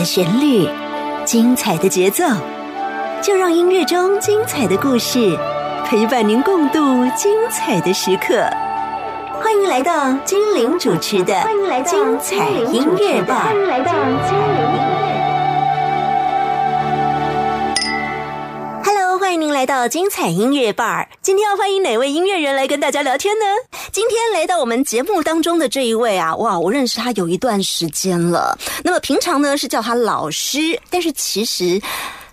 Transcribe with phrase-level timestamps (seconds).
[0.00, 0.66] 的旋律，
[1.26, 2.24] 精彩的节奏，
[3.20, 5.38] 就让音乐中精彩的故事
[5.84, 8.42] 陪伴您共度精彩的时刻。
[9.42, 11.34] 欢迎来到精灵主持的
[11.82, 13.42] 《精彩音乐吧》。
[13.44, 14.89] 欢迎来到精灵
[19.40, 21.06] 您来到精彩音乐 bar。
[21.22, 23.44] 今天要欢迎哪位音乐人来跟大家聊天呢？
[23.90, 28.58] 今天来到我们节目当中的这一位啊，哇，我认识他有一段时间了。
[28.84, 31.80] 那么平常呢是叫他老师，但是其实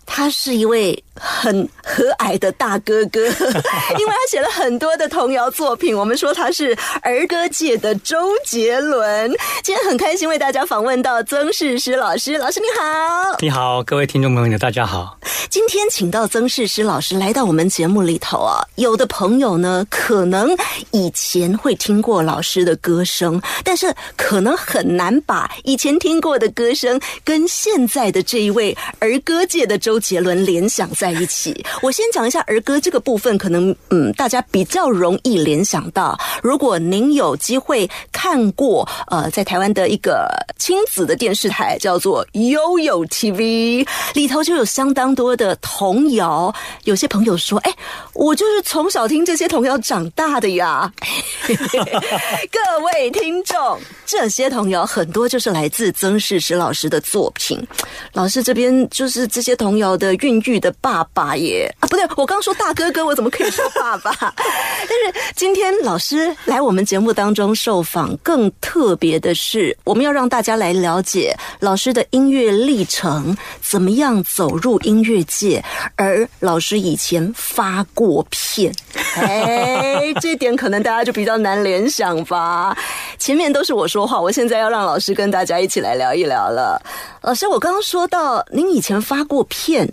[0.06, 1.02] 他是一位。
[1.20, 3.22] 很和蔼的大哥哥，
[3.98, 5.96] 因为他写了很多的童谣作品。
[5.98, 9.30] 我们说他是儿歌界的周杰伦。
[9.64, 15.18] 今天很开心为大家访问到曾世师老师，老师你好，你好，各位听众朋友大家好。
[15.50, 20.56] 今天请到曾世师老师来到我们节目里头啊，有的朋友呢可能
[20.92, 31.07] 以前会听过老师的歌声，但是可能很难把以前听过的歌声跟现在的这一位儿歌界的周杰伦联想在。
[31.08, 36.20] 在一起，我先讲一下儿歌这个部分，可能嗯，大家比较容易联想到。
[36.44, 40.28] 如果您有机会看过呃，在台湾的一个
[40.58, 46.54] 亲子的电视台，叫做悠悠 TV，里头就有相当多的童谣。
[46.84, 47.74] 有些朋友说：“哎，
[48.14, 50.92] 我就是从小听这些童谣长大的呀。”
[51.48, 57.66] 各位听众，这些童谣很多就是来自曾世石老师的作品。
[58.12, 60.97] 老师这边就是这些童谣的孕育的爸。
[60.98, 64.12] 爸爸耶啊，不对，我刚说大哥哥，我怎么可以说爸爸？
[64.34, 75.64] 但是今天老师来我们节目当中受访，更特别的是，我们要让大家来了解老师的音乐历程，怎么样走入音乐界，
[75.98, 78.74] 而老师以前发过片，
[79.18, 82.76] 哎，这点可能大家就比较难联想吧。
[83.20, 86.82] 前面都是我说话，我现在要让老师跟大家一起来聊一聊了。
[87.22, 89.88] 老师，我刚刚说到您以前发过片。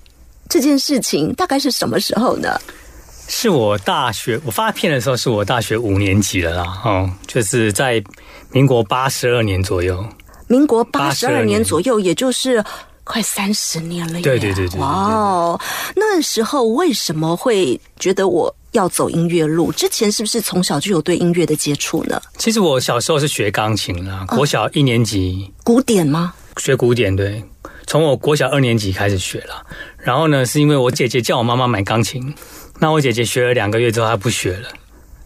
[0.54, 2.56] 这件事情大概是什么时候呢？
[3.26, 6.80] 是我大学我发片的时候，是我大学五年级了啦。
[6.84, 8.00] 哦，就是在
[8.52, 10.06] 民国八十二年左右。
[10.46, 12.64] 民国八十二年左右，也就是
[13.02, 14.20] 快三十年了。
[14.20, 14.78] 对对对对。
[14.78, 15.60] 哇哦，
[15.96, 19.72] 那时候为什么会觉得我要走音乐路？
[19.72, 22.22] 之前是不是从小就有对音乐的接触呢？
[22.38, 25.52] 其实我小时候是学钢琴啦，国小一年级。
[25.64, 26.32] 古典吗？
[26.58, 27.42] 学古典，对。
[27.86, 29.64] 从我国小二年级开始学了，
[29.98, 32.34] 然后呢，是因为我姐姐叫我妈妈买钢琴，
[32.78, 34.68] 那我姐姐学了两个月之后，她不学了，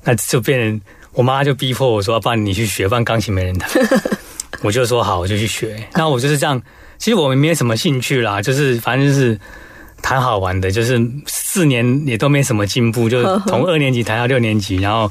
[0.04, 0.80] 那就变成
[1.12, 3.68] 我妈就逼迫我说：“不然你去学，不然钢琴没人弹。
[4.62, 5.82] ”我就说好，我就去学。
[5.94, 6.60] 那我就是这样，
[6.98, 9.38] 其实我们没什么兴趣啦，就是反正就是
[10.02, 15.10] 弹好玩的，就是四年也都没什么进步，就从 二年级弹到六年级，然后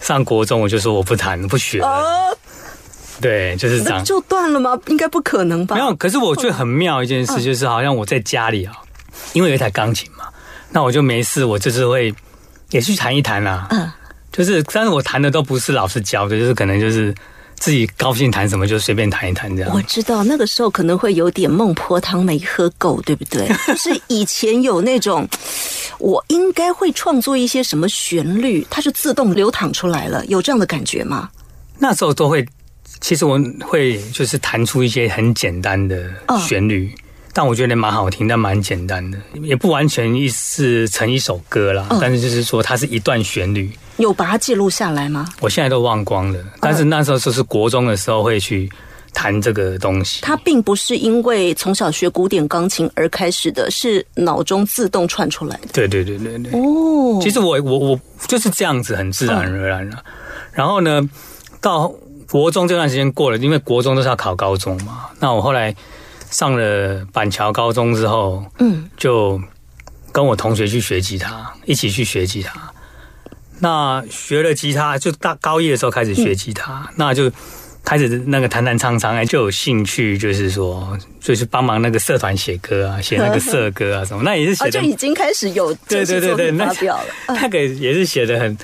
[0.00, 2.38] 上国中我就说我不弹不学了。
[3.24, 4.78] 对，就是这样，就断了吗？
[4.88, 5.76] 应该不可能吧？
[5.76, 8.74] 没有，可是我觉得很妙一件事，就是好像我在家里啊，
[9.32, 10.26] 因为有一台钢琴嘛，
[10.70, 12.14] 那我就没事，我就是会
[12.68, 13.66] 也去弹一弹啊。
[13.70, 13.90] 嗯，
[14.30, 17.14] 就是，但是我弹的都不是老师教的，就是可能就是
[17.54, 19.72] 自己高兴弹什么就随便弹一弹这样。
[19.74, 23.48] 我知道那个时候可能会有点孟婆汤没喝够，对不对？
[23.66, 25.26] 就是以前有那种，
[25.98, 31.30] 我应该会创作一些什么旋律，它就自动流淌出来了，有这样的感觉吗？
[31.78, 32.46] 那时候都会。
[33.00, 36.08] 其实我会就是弹出一些很简单的
[36.46, 36.90] 旋律，
[37.32, 41.86] 但我觉得蛮好听，但蛮简单的，也不完全一是成一首歌啦。
[42.00, 43.70] 但是就是说，它是一段旋律。
[43.98, 45.28] 有把它记录下来吗？
[45.40, 46.38] 我现在都忘光了。
[46.60, 48.70] 但是那时候就是国中的时候会去
[49.12, 50.20] 弹这个东西。
[50.22, 55.68] 它并不是因为从小学古典钢琴而开始的，是脑中自动串出来的。
[55.72, 56.52] 对对对对对。
[56.52, 60.04] 哦，其实我我我就是这样子，很自然而然的。
[60.52, 61.08] 然后呢，
[61.60, 61.92] 到。
[62.34, 65.06] 国中这段时间过了，因为国中都是要考高中嘛。
[65.20, 65.72] 那我后来
[66.32, 69.40] 上了板桥高中之后，嗯，就
[70.10, 72.72] 跟我同学去学吉他，一起去学吉他。
[73.60, 77.30] 那学了吉他，就大高一的时候开始学吉他，那就
[77.84, 84.24] 开始那个弹弹唱唱，哎，就有兴趣，就是说，就是帮忙那个社团写歌啊，写那个社歌啊什么。
[84.24, 88.58] 那也是写 就已经开始有对对对对发表了，那个也是写的很。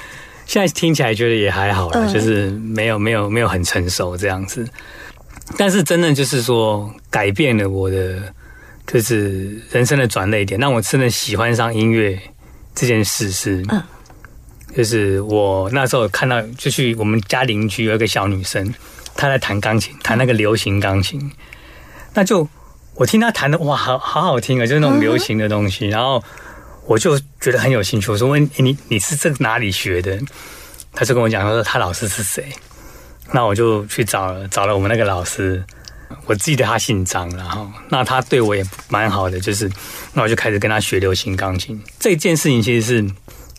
[0.50, 4.68] 现在听起来觉得也还好了，就是没有没有没有很成熟这样子，
[5.56, 8.20] 但是真的就是说改变了我的
[8.84, 12.18] 就是人生的转捩点，让我真的喜欢上音乐
[12.74, 13.64] 这件事是，
[14.76, 18.74] 就是我那时候看到就去我们家邻居有一个小女生，
[19.14, 21.30] 她在弹钢琴，弹那个流行钢琴，
[22.12, 22.48] 那就
[22.96, 26.20] 我听她弹的哇，好好好听啊，就是那种流行的东西，然后。
[26.86, 30.18] 我就觉得很有兴趣，我说问你你是这哪里学的？
[30.92, 32.44] 他就跟我讲，他说他老师是谁？
[33.32, 35.64] 那我就去找找了我们那个老师，
[36.26, 39.70] 我记得他姓张，然后那他对我也蛮好的，就是
[40.12, 41.80] 那我就开始跟他学流行钢琴。
[42.00, 43.10] 这件事情其实是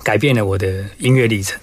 [0.03, 1.57] 改变了我的音乐历程。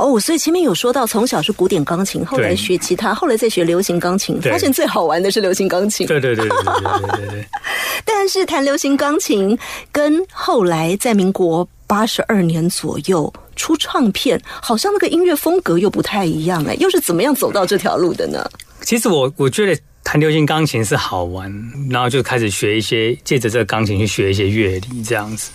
[0.00, 6.06] 哦，所以前面有说到，从小是古典钢琴，后来学吉他，后来再学流行钢琴，发现最好玩的是流行钢琴。
[6.06, 7.44] 对对对对对对,对。
[8.04, 9.58] 但是弹流行钢琴
[9.92, 18.48] 跟后来在民国八十二年左右出唱片，好像那个音乐风格又不太一样哎，又是怎么样走到这条路的呢？
[18.82, 19.80] 其实我我觉得。
[20.02, 21.54] 弹流行钢琴是好玩，
[21.90, 25.50] 然后就开始学一些，借着这个钢琴去学一些乐理这样子。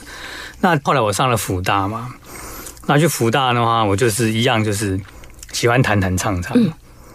[0.61, 2.13] 那后来我上了辅大嘛，
[2.87, 4.99] 那去福大的话，我就是一样，就是
[5.51, 6.55] 喜欢弹弹唱唱。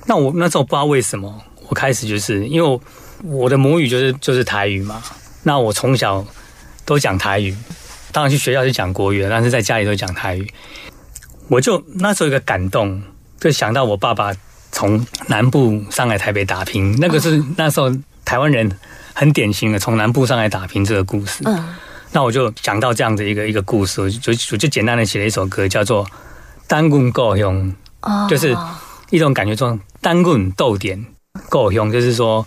[0.07, 2.81] 那我那时候不知道为什么，我开始就是因为
[3.23, 5.03] 我的母语就是就是台语嘛。
[5.43, 6.25] 那我从小
[6.85, 7.57] 都讲台语，
[8.13, 10.51] 当然去学校是讲国语，但是在家里都讲台语。
[11.49, 13.03] 我就那时候一个感动，
[13.39, 14.33] 就想到我爸爸
[14.73, 17.91] 从南部上来台北打拼，那个是那时候
[18.25, 18.71] 台湾人
[19.15, 21.45] 很典型的从南部上来打拼这个故事。
[22.13, 26.05] 那我就想到这样的一个一个故事，我就我就简单的写了一首歌，叫做
[26.67, 27.73] 《单棍够用》，
[28.29, 28.57] 就是
[29.11, 31.07] 一种感觉，说单棍逗点
[31.49, 32.45] 够用，就是说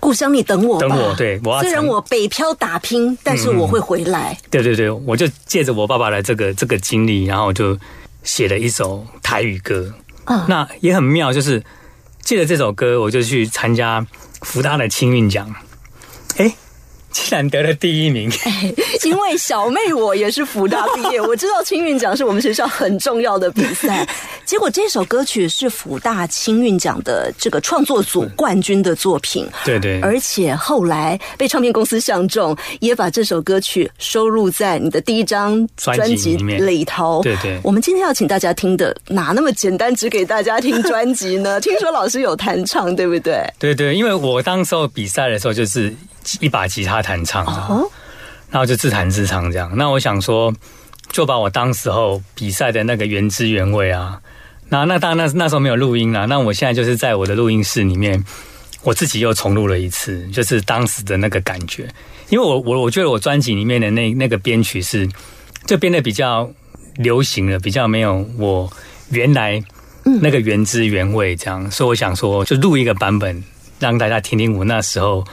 [0.00, 4.38] 故乡你等我，等我，对，我虽然我北漂打拼，但是我会回来。
[4.50, 7.78] 对对对，我就借着我爸爸的这个这个经历，然后就
[8.22, 9.92] 写了一首台语歌。
[10.48, 11.62] 那也很妙，就是
[12.22, 14.06] 借着这首歌，我就去参加
[14.40, 15.54] 福大的青运奖。
[16.38, 16.54] 哎。
[17.14, 18.28] 竟然得了第一名，
[19.06, 24.04] 因为小妹我也是福大毕业，我知道青运奖是我们学校很重要的比赛。
[24.44, 37.22] 结果这首歌曲是福大青运奖的这个创作组冠军的作品，对对，而且后来被唱片公司相中，也把这首歌曲收录在你的第一张专辑里头。
[37.22, 41.60] 对对，我们今天要请大家听的哪那么简单，只给大家听专辑呢？
[41.60, 43.40] 听说老师有弹唱，对不对？
[43.60, 45.94] 对对，因为我当时候比赛的时候就是。
[46.40, 47.44] 一把吉他弹唱，
[48.50, 49.72] 然后就自弹自唱这样。
[49.76, 50.52] 那我想说，
[51.10, 54.20] 就把我当时候比赛的那个原汁原味啊，
[54.68, 56.26] 那那当然那那时候没有录音了。
[56.26, 58.24] 那我现在就是在我的录音室里面，
[58.82, 61.88] 我自己又重录了一次，就是当时的那个感觉。
[62.30, 65.08] 因为我我我觉得我专辑里面的那那个编曲是
[65.66, 66.50] 就编的比较
[66.96, 68.72] 流行了，比较没有我
[69.10, 69.62] 原来
[70.20, 71.70] 那个原汁原味这样。
[71.70, 73.42] 所以我想说，就录一个版本，
[73.78, 75.24] 让大家听听我那时候。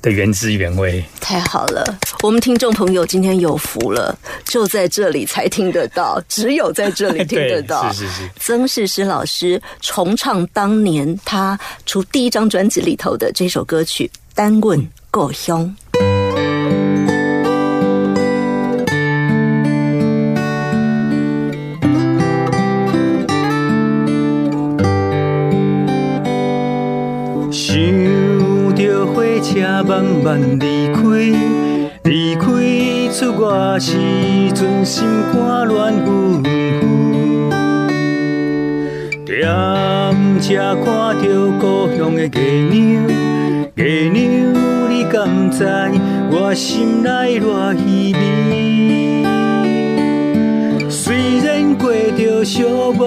[0.00, 1.98] 的原汁原味，太好了！
[2.22, 7.92] 我们听众朋友今天有福了，就在这里才听得到，只有在这里 听得到。
[7.92, 15.32] 是是是，曾世师老师重唱当年他出第一张专辑里头的这首歌曲《单棍故
[29.60, 29.66] 车》。
[29.84, 31.00] 慢慢离开，
[32.04, 32.44] 离开
[33.12, 33.96] 出我时
[34.54, 36.46] 阵，心肝乱纷纷。
[39.26, 39.38] 踮
[40.40, 40.48] 遮
[40.84, 40.86] 看
[41.22, 41.24] 着
[41.60, 41.62] 故
[41.96, 42.38] 乡的月
[42.70, 42.76] 娘，
[43.74, 44.16] 月娘
[44.90, 45.64] 你敢知
[46.30, 48.18] 我心内偌稀微？
[50.90, 52.64] 虽然过着寂
[52.96, 53.02] 寞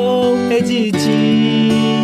[0.50, 2.01] 的日子。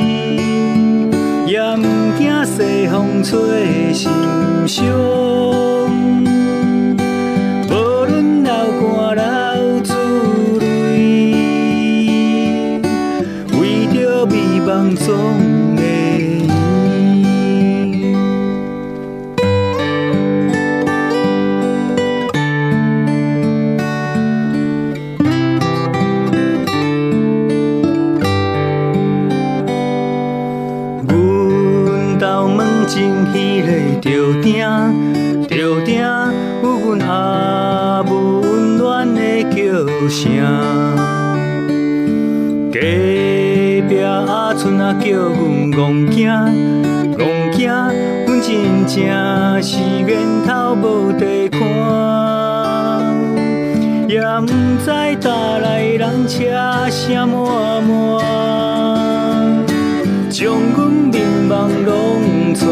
[1.48, 1.84] 也不
[2.18, 4.12] 惊西风吹心
[4.68, 4.86] 伤，
[7.70, 7.72] 无
[8.06, 8.51] 论流
[8.82, 9.94] 汗流珠
[10.60, 10.66] 泪，
[13.62, 15.37] 为着美梦总。
[42.72, 42.79] 隔
[43.89, 45.75] 壁阿春啊叫阮戆
[46.12, 46.17] 囝，
[47.17, 47.20] 戆
[47.53, 47.65] 囝，
[48.25, 48.96] 阮真正
[49.63, 50.10] 是源
[50.46, 51.60] 头无地看，
[54.08, 54.48] 也不
[54.84, 54.89] 知
[55.22, 55.25] 叨
[55.60, 56.36] 来人车
[56.89, 57.38] 声满
[57.84, 57.89] 满，
[60.29, 61.17] 将阮迷
[61.50, 61.51] 茫
[61.86, 61.88] 拢
[62.53, 62.67] 带走，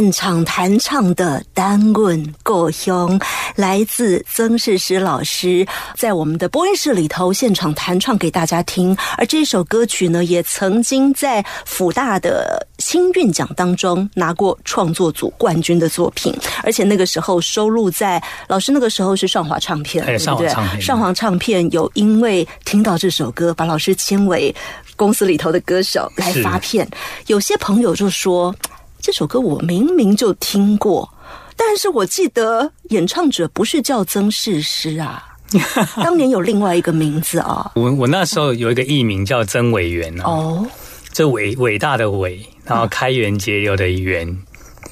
[0.00, 3.18] 现场弹唱的《单棍过胸》，
[3.54, 8.96] 来自曾世师老师在我们的播音室里头现场弹唱给大家听。
[9.18, 24.54] 而这首歌曲呢，也曾经在辅大的新韵奖当中拿过创作组冠军的作品，而且那个时候收录在老师那个时候是上华唱片，对不对唱片上华唱片有因为听到这首歌，把老师签为
[24.96, 26.88] 公司里头的歌手来发片。
[27.26, 28.54] 有些朋友就说。
[29.00, 31.08] 这首歌我明明就听过，
[31.56, 35.24] 但是我记得演唱者不是叫曾世师啊，
[36.02, 37.72] 当年有另外一个名字啊。
[37.74, 40.66] 我我那时候有一个艺名叫曾伟元啊，哦，
[41.12, 44.26] 这伟伟大的伟，然后开源节流的源，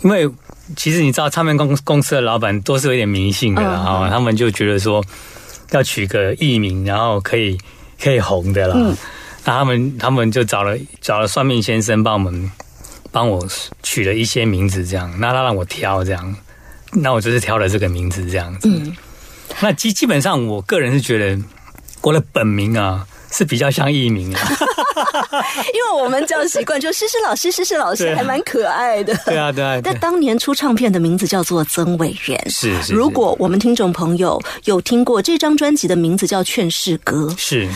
[0.03, 0.29] 因为
[0.77, 5.05] 其实你知道，唱片公公司的老板都是有点迷信的啦，嗯、他们就觉得说
[5.71, 7.59] 要取个艺名，然后可以
[8.03, 8.75] 可以红的啦。
[8.77, 8.97] 嗯。
[9.45, 12.51] 那他们他们就找了找了算命先生帮我们
[13.11, 13.47] 帮我
[13.83, 16.37] 取了一些名字，这样，那他让我挑这样，
[16.93, 18.69] 那我就是挑了这个名字这样子。
[18.69, 18.97] 嗯
[19.61, 21.43] 那基基本上，我个人是觉得
[22.03, 24.41] 我的本名啊是比较像艺名啊。
[25.75, 29.13] 因为我们叫习惯，就诗诗老师，诗诗老师还蛮可爱的。
[29.25, 32.51] 对啊，对啊，对但当年出唱片的名字叫做曾伟元。
[32.51, 37.69] 是是是如果我们听众朋友有听过这张专辑的名字叫《劝世歌》，是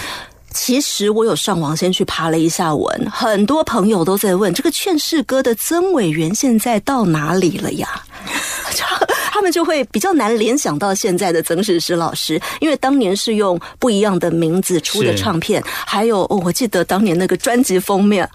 [0.52, 8.02] 其实我有上网先去爬了一下文，很多朋友都在问这个《劝世歌》的曾伟元现在到哪里了呀？
[9.32, 18.28] 他们就会比较难联想到现在的曾世诗老师，因为当年是用不一样的名字出的唱片，还有、哦、我记得当年那个专辑封面。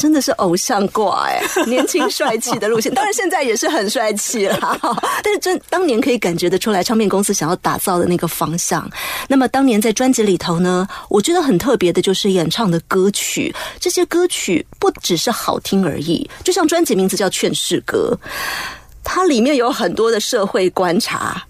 [0.00, 4.78] 真的是偶像挂哎， 年轻帅气的路线，当然现在也是很帅气啦。
[5.22, 8.90] 但是真当年可以感觉得出来，唱片公司想要打造的那个方向。
[9.28, 18.18] 那么当年在专辑里头呢，我觉得很特别的就是演唱的歌曲，这些歌曲不只是好听而已，就像专辑名字叫《劝世歌》，
[19.04, 21.44] 它里面有很多的社会观察，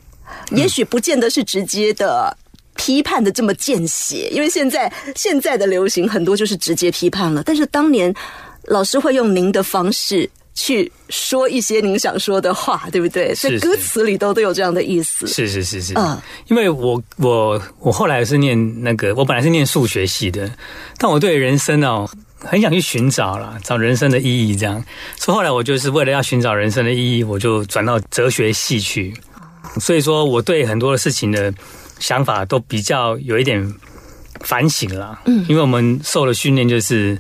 [0.51, 2.37] 也许不见得是直接的。
[2.81, 8.15] 批判的这么见血，因为现在现在的流行很多就是直接批判了，但是当年
[8.69, 13.35] 老师会用您的方式去说一些您想说的话，对不对？
[13.35, 15.27] 是是在歌词里都都有这样的意思。
[15.27, 16.19] 是是是是，嗯
[16.49, 20.51] 因为我我我后来是念那个，我本来是念数学系的，
[20.97, 22.09] 但我对人生哦
[22.39, 24.83] 很想去寻找啦，找人生的意义，这样，
[25.19, 29.13] 所以后来我就是为了要寻找人生的意义，我就转到哲学系去。
[29.79, 31.53] 所以说，我对很多的事情的
[32.01, 33.73] 想法都比较有一点
[34.41, 35.23] 反省啦。
[35.27, 37.17] 嗯，因为我们受了训练，就是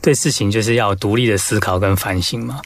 [0.00, 2.60] 对事情就是要独立的思考跟反省嘛。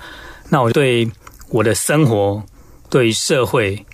[0.49, 1.07] 那我对
[1.51, 2.43] 我的生活、
[2.89, 3.85] 对社会，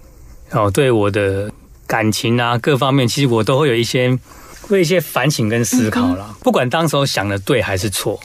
[0.48, 1.50] 然哦，对我的
[1.86, 4.16] 感情啊各方面，其实我都会有一些
[4.60, 6.32] 会一些反省跟思考啦。
[6.42, 8.20] 不管当时候想的对还是错，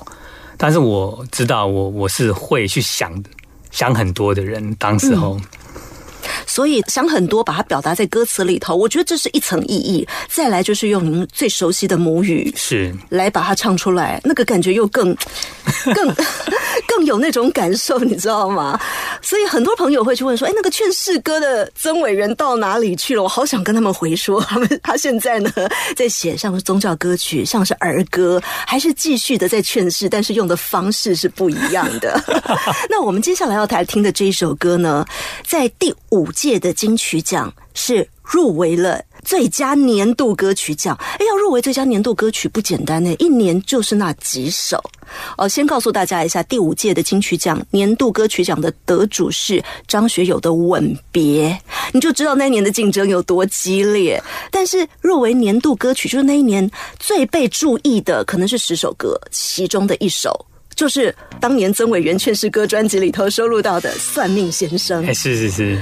[0.57, 3.23] 但是我知道我我是会去想
[3.71, 4.75] 想很多的人。
[4.75, 5.39] 当时候。
[6.45, 10.07] 所以想很多，把它表达在歌词里头，我觉得这是一层意义。
[10.29, 15.15] 再来就是用您最熟悉的母语是来把它唱出来，那个感觉又更
[15.93, 16.15] 更
[16.87, 18.79] 更有那种感受，你知道吗？
[19.21, 25.51] 所以很多朋友会去问说：“哎，那个劝世歌的曾伟人到哪里去了？”我好想跟他们回说，他们他现在呢
[25.95, 32.19] 在写像是宗教歌曲，像是儿歌，还是继续的在劝世，但是用的方式是不一样的。
[32.89, 35.05] 那我们接下来要来听的这一首歌呢，
[35.45, 40.97] 在第五五届的金曲奖是入围了最佳年度歌曲奖。
[40.99, 44.81] 哎，要入围最佳年度歌曲不简单呢，一年就是那几首。
[45.37, 51.49] 哦，先告诉大家一下，第五届的金曲奖年度歌曲奖的得主是张学友的《吻别》，
[51.93, 54.21] 你就知道那一年的竞争有多激烈。
[54.51, 56.69] 但是入围年度歌曲，就是那一年
[56.99, 60.45] 最被注意的，可能是十首歌，其中的一首。
[60.75, 65.81] 就是当年曾伟元劝世歌专辑里头收录到的《算命先生、》是是是，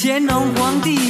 [0.00, 1.07] 乾隆皇帝。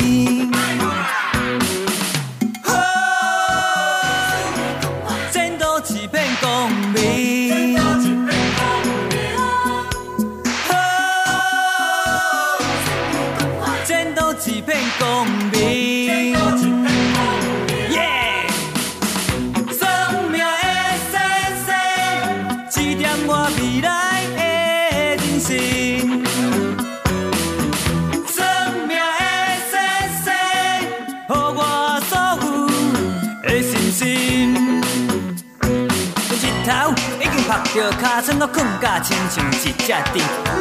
[38.18, 40.18] 尻川，我困甲亲像一只猪。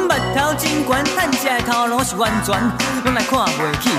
[0.07, 2.53] 目头真悬，趁食的头脑是完全
[3.03, 3.89] 拢来看袂起。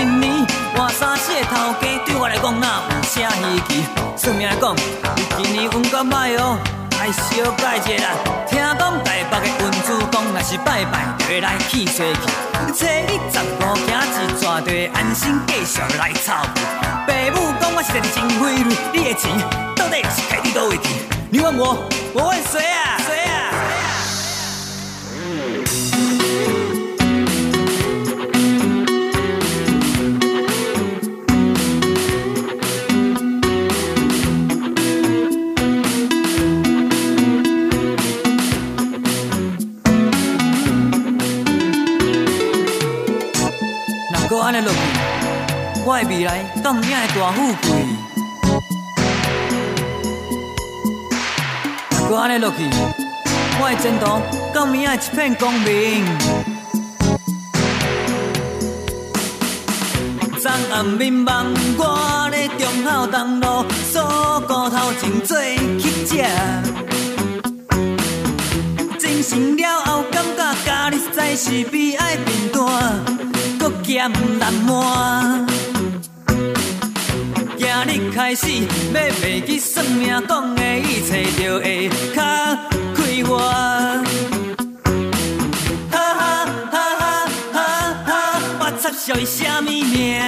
[0.00, 3.84] 一年换三四个头家，对我来讲哪有啥稀奇？
[4.16, 4.74] 算命讲，
[5.36, 6.58] 今年运较歹哦，
[6.98, 8.08] 爱小改一下。
[8.48, 12.20] 听讲台北的运主公，若是拜拜就会来去衰去。
[12.72, 16.32] 初一十五行一逝，就会安心继续来操。
[17.06, 19.30] 爸母讲我是个真费瑞，你的钱
[19.76, 20.88] 到底是开伫倒位去？
[21.30, 21.76] 你问我，
[22.14, 23.00] 我问谁啊？
[45.92, 47.68] 我的未来敢毋会大富贵？
[52.00, 52.56] 若搁安尼落去，
[53.60, 54.06] 我的前途
[54.54, 56.02] 敢毋会一片光明？
[60.40, 65.36] 昨暗眠梦，我咧中孝东路锁骨头前做
[65.78, 66.24] 乞食。
[68.98, 73.04] 精神了后，感觉家己实在是悲哀片段，
[73.58, 75.46] 搁欠难满。
[77.84, 82.22] 今日开始要袂记算命讲的一切，就会较
[82.94, 83.38] 快活。
[85.90, 87.10] 哈哈哈哈
[87.52, 87.58] 哈
[88.06, 88.40] 哈！
[88.60, 90.22] 我插小伊什么命？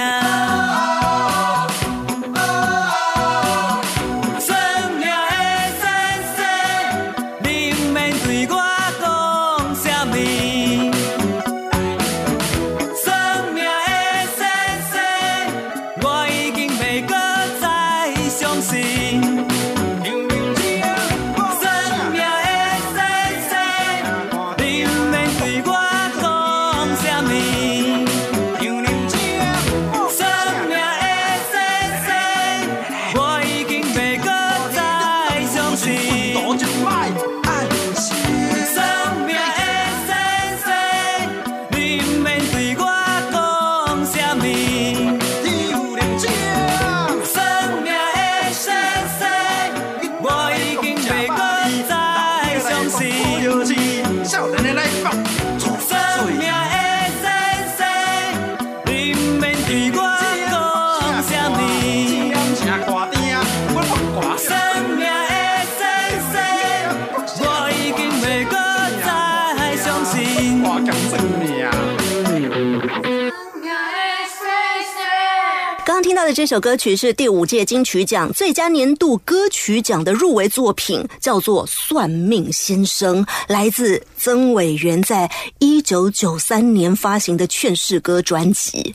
[76.35, 88.93] 这首歌曲是第五届金曲奖最佳年度歌曲奖的入围作品，叫做《算命先生》，来自曾伟元在一九九三年发行的劝世歌专辑。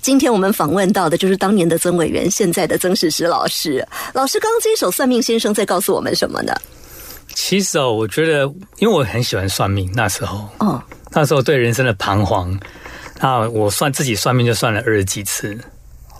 [0.00, 3.86] 今天我们访问到的就是当年的曾伟元，现在的曾史实老师。
[4.12, 6.52] 老师，刚刚这首《算命先生》在告诉我们什么呢？
[7.32, 12.58] 其实哦，我觉得，因为我很喜欢算命，那时候，哦，那时候对人生的彷徨，
[13.20, 15.56] 那我算自己算命就算了二十几次，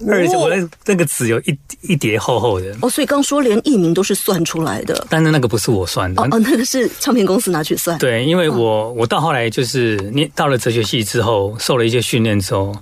[0.08, 5.06] 二十几，我那那个纸有一一叠厚厚的，哦，所以刚说连艺名都是算出来的。
[5.08, 7.98] 但是那个不是我算的哦，哦，那个是唱片公司拿去算。
[7.98, 12.74] 对，因为我我到后来就是念到了哲学系之后，受了一些训练之后，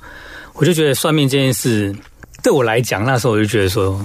[0.55, 1.95] 我就觉得算命这件事
[2.43, 4.01] 对我来讲，那时候我就觉得说，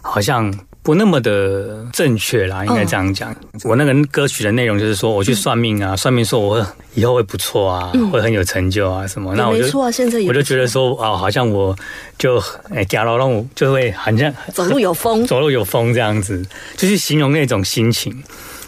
[0.00, 0.52] 好像
[0.84, 3.34] 不那么的正确啦，应该这样讲。
[3.64, 9.34] 我那个歌曲的内容就是说，我去算命啊，算命说我以后会不错啊，会很有成就啊什么。
[9.34, 11.74] 那我就没错啊，现在我就觉得说，哦，好像我
[12.18, 15.24] 就哎，假如让我就会好像走路有风。
[15.26, 16.44] 走路有风这样子，
[16.76, 18.22] 就去形容那种心情。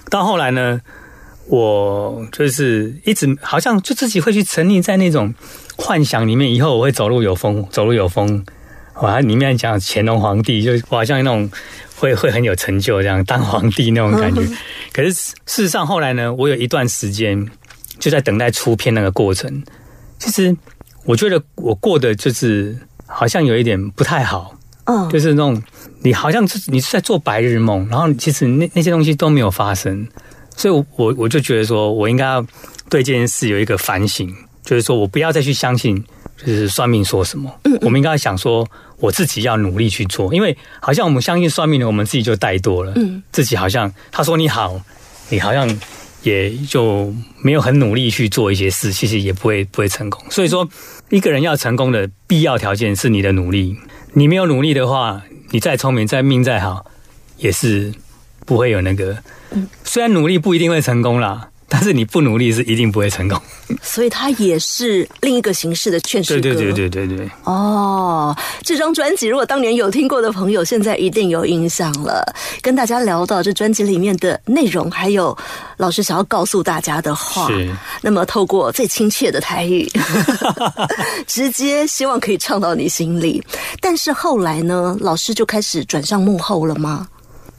[0.08, 0.80] 到后来呢，
[1.48, 5.34] 我就是一直好像就自己会去沉溺在那种
[5.76, 8.42] 幻想里面，以后我会走路有风，走路有风。
[9.02, 11.50] 哇，里面讲乾隆皇帝，就我好像那种
[11.96, 14.42] 会会很有成就，这样当皇帝那种感觉。
[14.92, 17.48] 可是事实上后来呢，我有一段时间
[17.98, 19.62] 就在等待出片那个过程。
[20.18, 20.56] 其实
[21.04, 25.62] 我觉得我过得就是好像有一点不太好，嗯，就是那种
[26.00, 30.06] 你好像是你是在做白日梦，然后其实那那些东西都没有发生，
[30.56, 32.40] 所以我，我我就觉得说我应该要
[32.88, 36.02] 对这件事有一个反省，就是说我不要再去相信，
[36.38, 38.66] 就是算命说什么，嗯，我们应该想说
[38.98, 44.80] 我自己要努力去做，因为好像我们相信算命的，我们自己就怠惰了，嗯，自己好像他说你好，
[45.28, 45.68] 你好像
[46.22, 50.24] 也就没有很努力去做一些事，其实也不会不会成功。
[50.30, 50.68] 所以说，
[51.10, 53.76] 一个人要成功的必要条件是你的努力。
[54.14, 56.86] 你没有努力的话，你再聪明、再命再好，
[57.36, 57.92] 也是
[58.46, 59.18] 不会有那个。
[59.84, 63.38] 虽然努力不一定会成功啦，但是你不努力是一定不会成功。
[63.82, 66.40] 所以它也是另一个形式的劝世歌。
[66.40, 67.30] 对对对对对对。
[67.44, 72.24] 哦，这张专辑如果当年有听过的朋友，现在一定有印象了。
[72.62, 75.36] 跟大家聊到这专辑里面的内容，还有
[75.76, 79.86] 老师想要告诉大家的话，是那么透过最亲切的台语，
[81.28, 83.44] 直接希望可以唱到你心里。
[83.82, 87.06] 但是后来呢，老师就开始转向幕后了吗？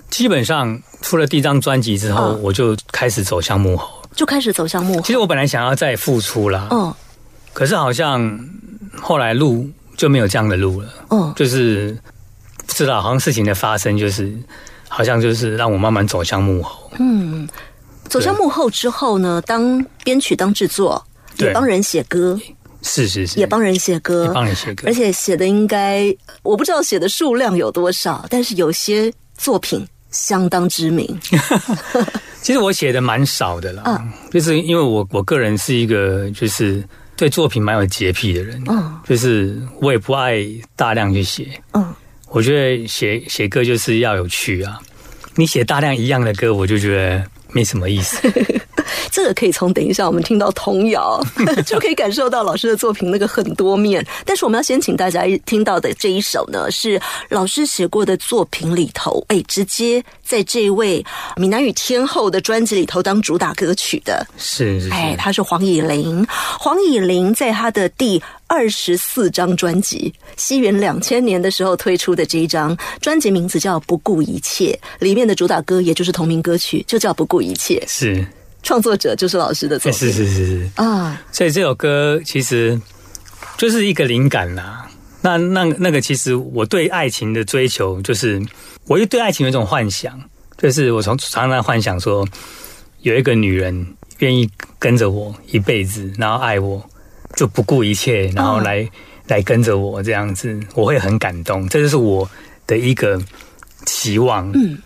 [0.09, 3.89] 基本上出了第一张专辑之后，嗯我就开始走向幕后。
[4.17, 5.13] 就开始走向幕后其。
[5.13, 6.93] 实我本来想要再复出啦，嗯。
[7.53, 8.37] 可是好像
[9.01, 10.89] 后来路就没有这样的路了。
[11.11, 11.33] 嗯。
[11.37, 11.97] 就是
[12.65, 14.35] 不知道，好像事情的发生就是，
[14.89, 16.91] 好像就是让我慢慢走向幕后。
[16.99, 17.47] 嗯，
[18.09, 21.01] 走向幕后之后呢，当编曲、当制作，
[21.37, 22.39] 也对帮人写歌，
[22.81, 24.25] 是是是，也帮人写歌。
[24.25, 24.87] 也，帮人写歌。
[24.87, 31.07] 而，且写的应该我不知道写的数量有多少，但是有些作品相当知名。
[32.41, 34.11] 其实我写的蛮少的啦，嗯。
[34.31, 36.83] 就是因为我我个人是一个就是
[37.15, 38.99] 对作品蛮有洁癖的人，嗯。
[39.07, 40.43] 就是我也不爱
[40.75, 41.93] 大量去写，嗯，
[42.29, 44.79] 我觉得写写歌就是要有趣啊，
[45.35, 48.17] 你写大量一样的歌，我就觉得没什么意思。
[49.11, 51.21] 这个可以从等一下我们听到童谣
[51.65, 54.05] 就可以感受到老师的作品那个很多面。
[54.25, 61.03] 但是我们要先请大家听到的这一首呢，是老师写过的作品里头，哎，直接在这位
[61.35, 64.25] 闽南语天后的专辑里头当主打歌曲的。
[64.37, 66.25] 是是哎，是，她是黄以玲。
[66.59, 77.83] 黄以玲在她的第二十四张专辑，西元两千年的时候推出的这一张专辑，名字叫《不顾一切》，里面的主打歌也就是同名歌曲，就叫《不顾一切》。
[77.91, 78.25] 是
[78.67, 80.69] 创作者就是老师的作品是是是是。
[80.75, 82.77] 啊，所以这首歌其实
[83.57, 84.85] 就是一个灵感啦。
[85.21, 88.41] 那那那个，其实我对爱情的追求，就是
[88.85, 90.21] 我又对爱情有一种幻想，
[90.57, 92.27] 就是我从常常幻想说，
[93.03, 96.85] 有一个女人愿意跟着我一辈子，然后爱我，
[97.37, 98.85] 就不顾一切，然后来、
[99.27, 101.65] 来跟着我这样子，我会很感动。
[101.69, 102.29] 这就是我
[102.67, 103.17] 的一个
[103.85, 104.77] 期望，嗯，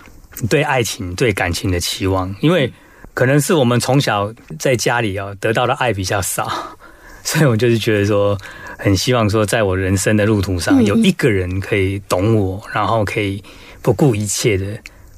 [0.48, 2.72] 对爱情、对感情的期望，因为
[3.14, 6.52] 可能是我们从小在家里哦得到的爱比较少，
[7.24, 8.38] 所以我就是觉得说，
[8.78, 13.44] 很希望说，在我人生的路途上，嗯有一个人可以懂我，然后可以
[13.82, 14.66] 不顾一切的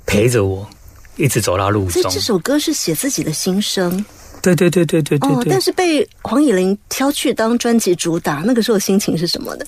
[0.05, 0.67] 陪着我，
[1.17, 2.19] 一直走到路中所以这。
[2.19, 4.03] 首歌是写自己的心声
[4.41, 9.65] 对对对对对对哦，对但，是被黄以玲挑去当专辑主打，那个时候心情是什么的？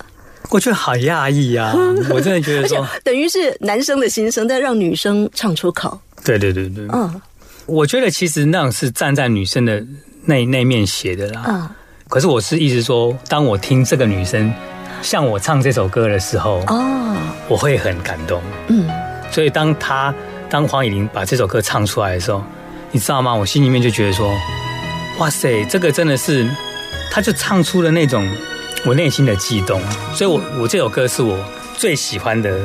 [0.49, 1.73] 我觉得好讶异啊！
[2.11, 7.21] 我真的觉得而且说，等于是男生的心声，但让女生唱出口，对对对对，嗯
[7.67, 9.83] 我觉得其实那种是站在女生的
[10.25, 11.43] 那那面写的啦。
[11.47, 11.69] 嗯
[12.07, 14.53] 可是我是意思说，当我听这个女生
[15.01, 18.39] 向我唱这首歌的时候，哦我会很感动。
[18.67, 18.87] 嗯
[19.31, 20.13] 所以当她
[20.47, 22.43] 当黄以玲把这首歌唱出来的时候，
[22.91, 23.33] 你知道吗？
[23.33, 24.31] 我心里面就觉得说，
[25.17, 26.47] 哇塞，这个真的是，
[27.11, 28.23] 她就唱出了那种
[28.85, 29.81] 我内心的悸动。
[30.13, 31.35] 所以我我这首歌是我
[31.75, 32.55] 最喜欢的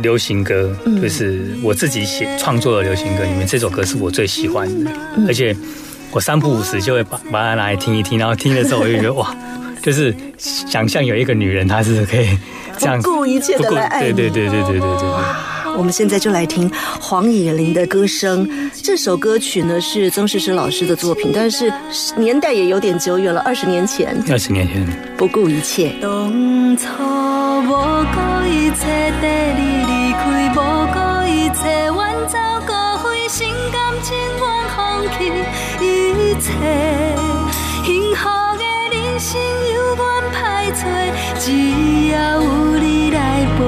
[0.00, 4.90] 流行歌就是我自己写创作的流行歌里面，这首歌是我最喜欢的，
[5.28, 5.54] 而且
[6.10, 9.34] 我三不五时就会把把它拿来听一听，然后听的时候我就觉得哇，
[9.82, 12.38] 就是想象有一个女人，她是可以
[12.78, 15.51] 这样不顾一切的来爱，对对对对对对对。
[15.76, 18.48] 我们现在就来听黄以玲的歌声。
[18.82, 21.72] 这首歌曲呢是曾诗诗老师的作品，但是
[22.16, 24.22] 年代也有点久远了，二十年前。
[24.30, 26.86] 二十年前，不顾一切，当初
[27.62, 29.24] 无顾一切，跟
[29.56, 30.56] 你离开，无
[30.92, 31.96] 顾一切，远
[32.28, 34.42] 走高飞，心甘情愿
[34.76, 35.18] 放弃
[35.80, 36.50] 一切。
[37.84, 38.22] 幸福
[38.58, 39.40] 的人生
[39.74, 40.00] 由阮
[40.32, 40.36] 歹
[40.72, 40.80] 找，
[41.38, 41.46] 只
[42.10, 42.44] 要有
[42.78, 43.60] 你来陪，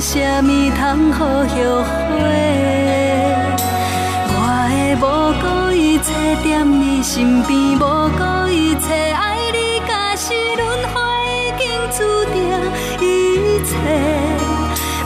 [0.00, 2.16] 哪有啥物通好后悔？
[4.32, 4.34] 我
[4.70, 5.04] 会无
[5.42, 5.44] 顾
[5.76, 6.08] 一切
[6.42, 10.96] 踮你身边，无顾一切爱你，假使轮回
[11.36, 11.98] 已经注
[12.32, 12.40] 定
[12.98, 13.70] 一切。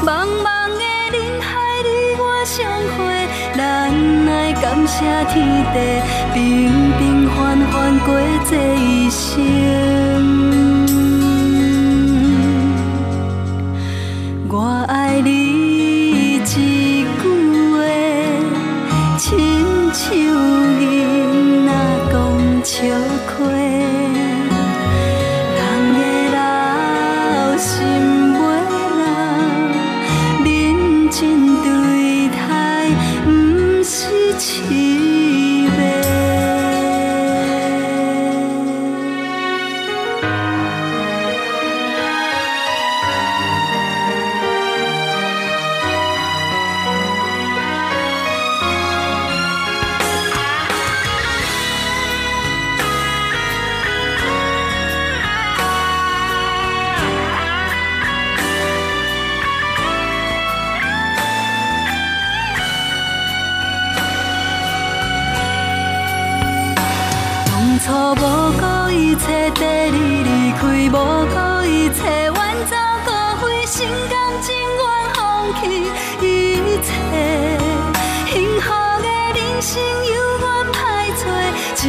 [0.06, 0.08] 茫
[0.44, 0.46] 茫
[0.78, 1.50] 的人海，
[1.82, 2.62] 你我相
[2.94, 3.02] 会，
[3.56, 3.60] 咱
[4.28, 5.34] 爱感谢天
[5.74, 5.76] 地，
[6.34, 6.38] 平
[6.98, 8.08] 平凡凡过
[8.48, 10.63] 这一生。
[75.44, 75.68] 放弃
[76.22, 76.24] 一
[76.80, 76.88] 切。
[78.32, 78.66] 幸福
[79.02, 79.72] 的人生
[80.06, 80.74] 由阮歹
[81.20, 81.22] 找，
[81.74, 81.82] 只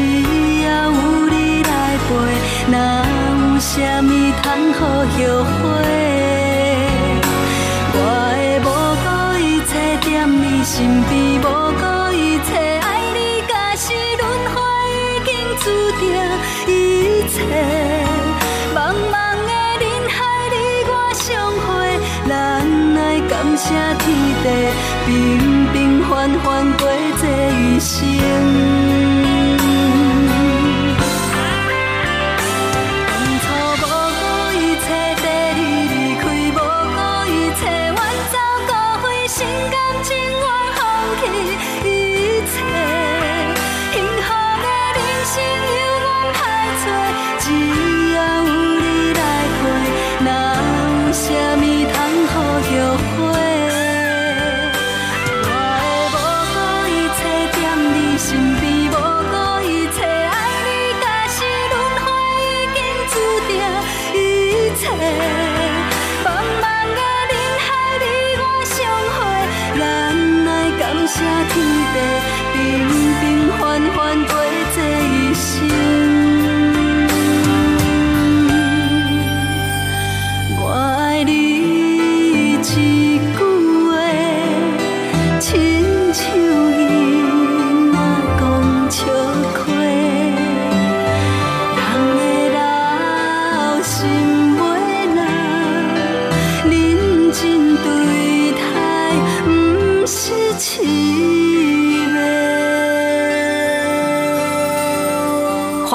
[0.64, 0.98] 要有
[1.30, 1.70] 你来
[2.04, 2.08] 陪，
[2.70, 2.76] 哪
[3.08, 3.72] 有什
[4.04, 4.12] 么
[4.44, 5.08] 通好后
[5.56, 5.64] 悔？
[7.94, 7.98] 我
[8.36, 8.68] 会无
[9.04, 9.08] 顾
[9.40, 9.72] 一切
[10.04, 10.74] 在你身
[11.08, 11.15] 边，
[23.58, 24.06] 声天
[24.44, 24.48] 地，
[25.06, 26.90] 平平凡凡过
[27.22, 28.65] 这一生。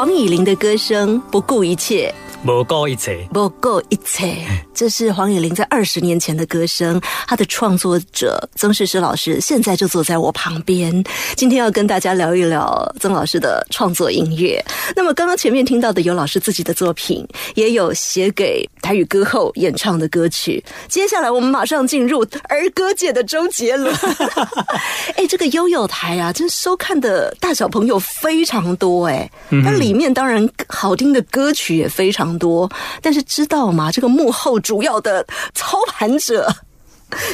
[0.01, 2.11] 王以玲的歌声不顾一切，
[2.43, 4.35] 无顾一切，不顾一切，
[4.73, 6.99] 这是黄以玲在二十年前的歌声。
[7.27, 11.05] 她的创作者曾世师老师现在就坐在我旁边，
[11.37, 14.65] 今天要跟大家聊一聊曾老师的创作音乐。
[14.97, 17.27] 那么刚刚前面听到的有老师自己的作品，
[17.57, 20.65] 也有写给台语歌后演唱的歌曲。
[20.89, 23.95] 接下来我们马上进入儿歌界的周杰伦。
[25.15, 29.31] 哎，这个悠悠台啊，真收看的大小朋友非常多哎。
[29.51, 33.91] 那里面当然好听的歌曲也非常多，但是知道吗？
[33.93, 36.53] 这个幕后主要的操盘者，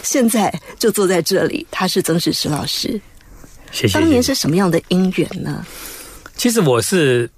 [0.02, 3.00] 现在就坐在这里，他是曾史石老师。
[3.72, 3.98] 谢谢。
[3.98, 5.64] 当年是什么样的因缘呢？
[6.36, 7.28] 其实我是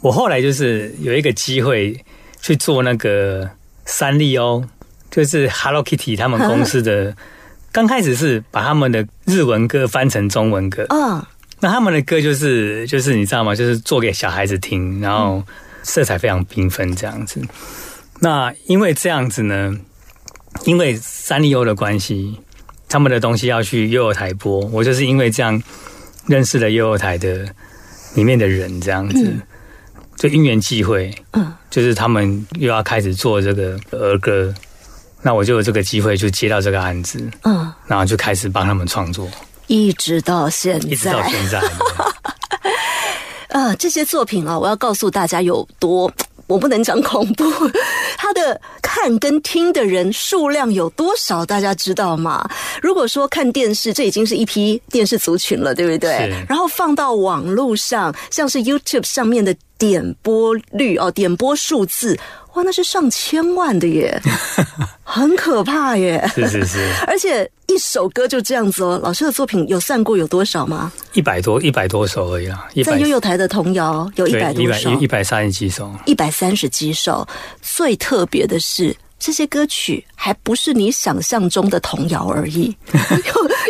[0.00, 2.04] 我后来就是有一个机会
[2.40, 3.48] 去做那个
[3.84, 4.64] 三丽鸥，
[5.10, 7.14] 就是 Hello Kitty 他们公司的。
[7.72, 11.24] 刚开始是把他们的日文歌翻成中文歌，嗯，
[11.60, 13.54] 那他们的歌就是就是你知道吗？
[13.54, 15.40] 就是做给小孩子听，然后
[15.82, 17.40] 色彩非常缤纷这样子。
[18.20, 19.74] 那因为这样子呢，
[20.64, 22.38] 因为三丽鸥的关系，
[22.88, 25.62] 他们的东西要去幼幼台播，我就是因为这样
[26.26, 27.48] 认识了幼幼台的
[28.14, 29.34] 里面的人，这样子，
[30.16, 34.54] 就因缘际会，嗯，就是他们又要开始做这个儿歌，
[35.22, 39.26] 那我就有这个机会就接到这个案子，嗯，然后就开始帮他们创作，
[39.66, 41.62] 一直到现在，一直到现在。
[43.50, 46.10] 啊，这些作品啊，我要告诉大家有多，
[46.46, 47.44] 我不能讲恐怖，
[48.16, 52.48] 他的看跟听的人数量有多少，大家知道吗？
[52.80, 56.32] 如果说看电视，这已经是一批电视族群了，对不对？
[56.48, 62.18] 然后放到网络上，像是 YouTube 上面的点播率哦，点播数字，
[62.54, 64.20] 哇，那是上千万的耶，
[65.02, 66.28] 很可怕耶。
[66.34, 70.90] 是是是， 而且一首歌就这样子哦，老师的作品有算过有多少吗？
[71.12, 75.94] 一百多一百多首而已啦，一在百悠悠台的童谣有一百多首，一一百三十几首。
[76.04, 77.26] 一百三十几首。
[77.62, 82.74] 最特别的是，这些歌曲还不是你想象中的童谣而已，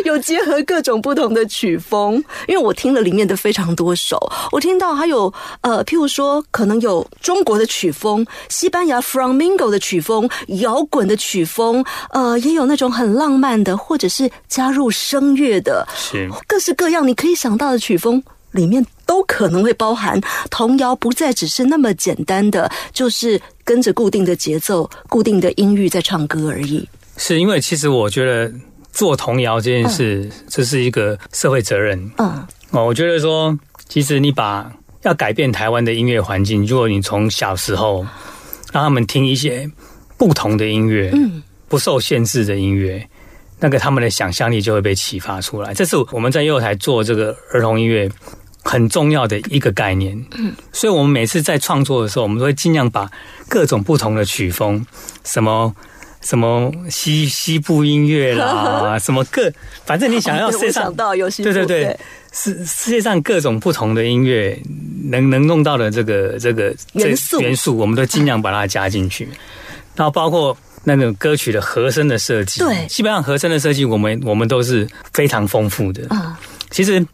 [0.05, 2.15] 有有结合各种不同的曲风。
[2.47, 4.17] 因为我听了里面的非常多首，
[4.51, 10.27] 我听到还有呃，譬如说，可能有中国的曲风、西班牙 Flamingo 的曲风、
[10.61, 26.87] 摇滚的曲风，呃，也有那种很浪漫的，或者是加入声乐的，是各式各样你可以想到的曲风里面都可能会包含童谣，不再只是那么简单的，就是跟着固定的节奏、固定的音域在唱歌而已。
[27.17, 28.51] 是因为其实我觉得
[28.91, 32.85] 做童谣这件事，这是一个社会责任嗯哦。
[32.85, 34.71] 我觉得说，其实你把
[35.03, 38.05] 要改变台湾的音乐环境，如果你从小时候
[38.71, 39.69] 让他们听一些
[40.17, 43.07] 不同的音乐，嗯，不受限制的音乐，
[43.59, 45.73] 那个他们的想象力就会被启发出来。
[45.73, 48.09] 这是我们在幼台做这个儿童音乐
[48.63, 50.25] 很重要的一个概念。
[50.35, 53.09] 嗯，所以我们每次在创作的时候，我们都会尽量把
[53.47, 54.85] 各种不同的曲风，
[55.23, 55.73] 什么
[56.21, 59.51] 什么西西部音乐啦， 什么各，
[59.85, 61.99] 反正你想要世界上我想到有西对对对，
[62.31, 64.57] 世世界上各种不同的音乐
[65.09, 69.27] 能能弄到的这个这个元素元素，我们都尽量把它加进去。
[69.95, 76.07] 然后包括那种歌曲的和声的设计，对基本上和声的设计，我们我们都是非常丰富的。
[76.15, 77.05] 啊，其实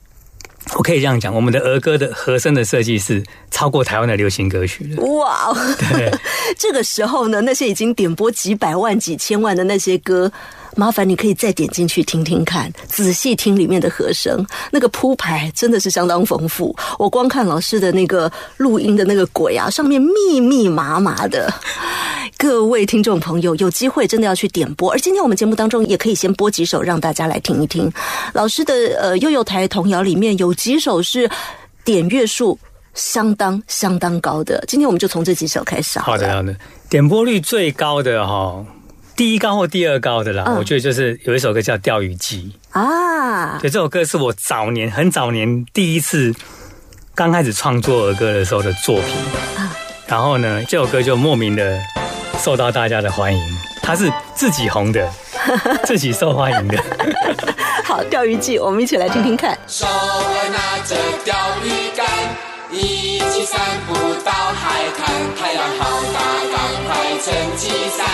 [0.76, 5.02] 我可以这样讲，我们的儿歌的和声的设计是超过台湾的流行歌曲的。
[5.04, 6.12] 哇，对，
[6.58, 10.32] 这个时候呢，那些已经点播几百万、几千万的那些歌，
[10.76, 16.76] 麻烦你可以再点进去听听看，仔细听里面的和声，那个铺排真的是相当丰富。
[17.00, 21.52] 我光看老师的那个录音的那个轨啊，上面密密麻麻的。
[22.38, 27.92] 各位听众朋友，有机会真的要去点播，而今天我们节目当中也可以先播几首让大家来听一听。
[28.34, 31.28] 老师的呃悠悠台童谣里面有几首是
[31.84, 32.58] 点阅数
[32.94, 36.12] 相当相当高的，今天我们就从这几首开始好。
[36.12, 36.56] 好的好的，
[36.90, 38.64] 点播率最高的哈，
[39.16, 42.52] 第一高或第二高的啦，嗯我觉得就是有一首歌叫《钓鱼记》。
[42.80, 46.32] 啊，对，这首歌是我早年很早年第一次
[47.16, 49.08] 刚开始创作儿歌的时候的作品。
[50.06, 51.78] 然后呢，这首歌就莫名的
[52.38, 53.40] 受到大家的欢迎，
[53.82, 55.10] 他是自己红的，
[55.84, 56.78] 自己受欢迎的。
[57.84, 59.58] 好，钓鱼记，我们一起来听听看。
[59.68, 60.96] 手儿拿着
[61.26, 62.06] 钓鱼竿，
[62.72, 65.08] 一起散步到海滩。
[65.40, 66.20] 太阳好大，
[66.54, 68.06] 赶快撑起伞，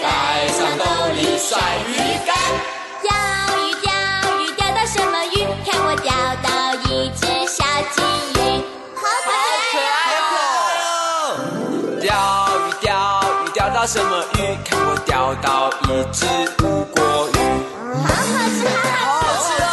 [0.00, 2.75] 盖上兜里甩鱼竿。
[13.86, 14.58] 钓什么鱼？
[14.64, 16.26] 看我钓到一只
[16.60, 17.38] 无国鱼。
[18.02, 19.64] 好好吃，好好吃哦！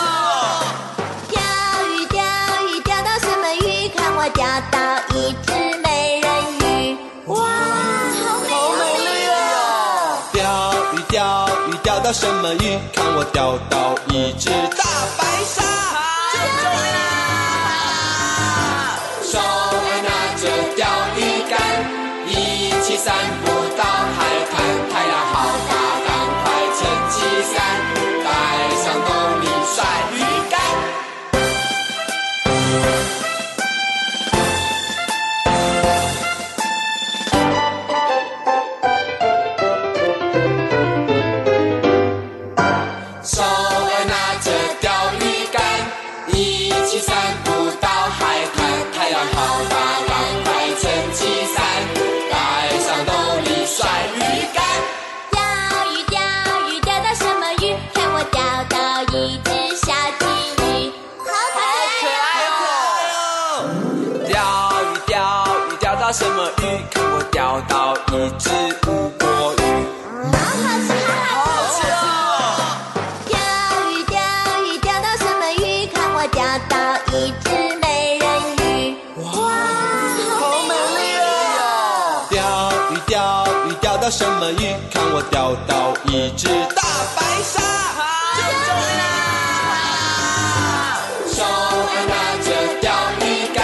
[1.32, 1.42] 钓
[1.90, 2.22] 鱼钓
[2.68, 3.90] 鱼钓到什么鱼？
[3.90, 4.78] 看我钓到
[5.16, 6.96] 一只美人鱼，
[7.26, 10.22] 哇，好美丽哦！
[10.32, 10.38] 钓
[10.94, 12.78] 鱼钓鱼钓到什么鱼？
[12.94, 14.84] 看我钓到一只大
[15.18, 15.64] 白鲨。
[19.24, 20.44] 手儿拿着
[20.76, 20.86] 钓
[21.18, 21.58] 鱼竿，
[22.30, 22.32] 一
[22.84, 23.50] 起散步
[85.54, 86.82] 钓到一只大
[87.16, 87.62] 白鲨。
[91.28, 92.48] 手儿拿着
[92.82, 92.90] 钓
[93.22, 93.24] 鱼
[93.54, 93.62] 竿，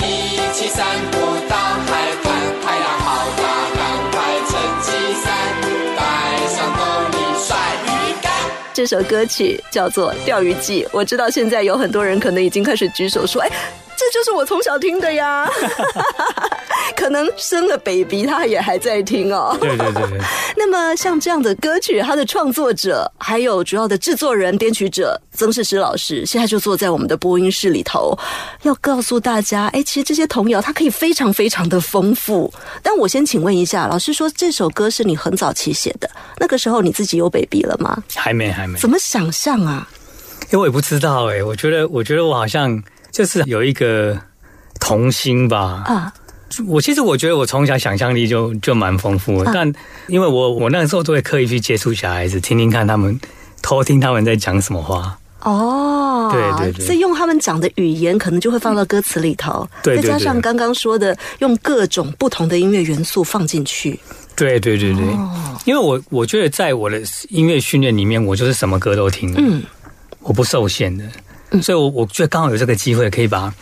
[0.00, 0.08] 一
[0.54, 1.16] 起散步
[1.46, 1.88] 到海
[2.22, 2.32] 滩。
[2.62, 3.04] 太阳好
[3.36, 3.42] 大，
[3.76, 4.16] 赶快
[4.48, 4.50] 撑
[4.80, 4.88] 起
[5.20, 5.28] 伞，
[5.94, 6.00] 盖
[6.48, 7.48] 上斗笠甩
[7.84, 7.86] 鱼
[8.22, 8.24] 竿。
[8.72, 13.50] 这首歌曲叫做《钓鱼记》，我知道现在有很多人可能已经开始举手说：“哎，
[13.94, 15.46] 这就是我从小听的呀。
[16.96, 19.56] ”可能生了 baby，他也还在听哦。
[19.60, 20.18] 对对对对，
[20.56, 28.16] 那么像这样的歌曲，它的创作者还有主要的制作人、编曲者曾世石老师，现在就坐在我们的播音室里头，
[28.62, 32.52] 要告诉大家，哎，其实这些童谣它可以非常非常的丰富。
[32.82, 38.02] 但我先请问一下，老师说这首歌是你很早期写的，那个时候你自己有 baby 了吗？
[38.14, 39.88] 还没还没，怎么想象啊？
[40.52, 42.82] 因为我也不知道哎、我觉得我觉得我好像
[43.12, 44.18] 就是有一个
[44.80, 45.84] 童心吧。
[45.86, 46.12] 啊，
[46.66, 49.54] 我其实我觉得我从小想象力就就蛮丰富的，嗯。
[49.54, 49.72] 但
[50.08, 53.18] 因为我我那个时候都会刻意去接触小孩子，听听看他们
[53.62, 55.16] 偷听他们在讲什么话。
[55.42, 56.84] 哦，对对对。
[56.84, 63.98] 所以用他们讲的语言，可能就会放到歌词里头，对对对再加上刚刚说的，用各种不同的音乐元素放进去，
[64.36, 65.58] 对对对对，哦。
[65.64, 69.62] 因为我我觉得在我的音乐训练里面，我就是什么歌都听的，嗯，
[70.20, 71.04] 我不受限的，
[71.62, 73.54] 所以我我觉得刚好有这个机会，可以把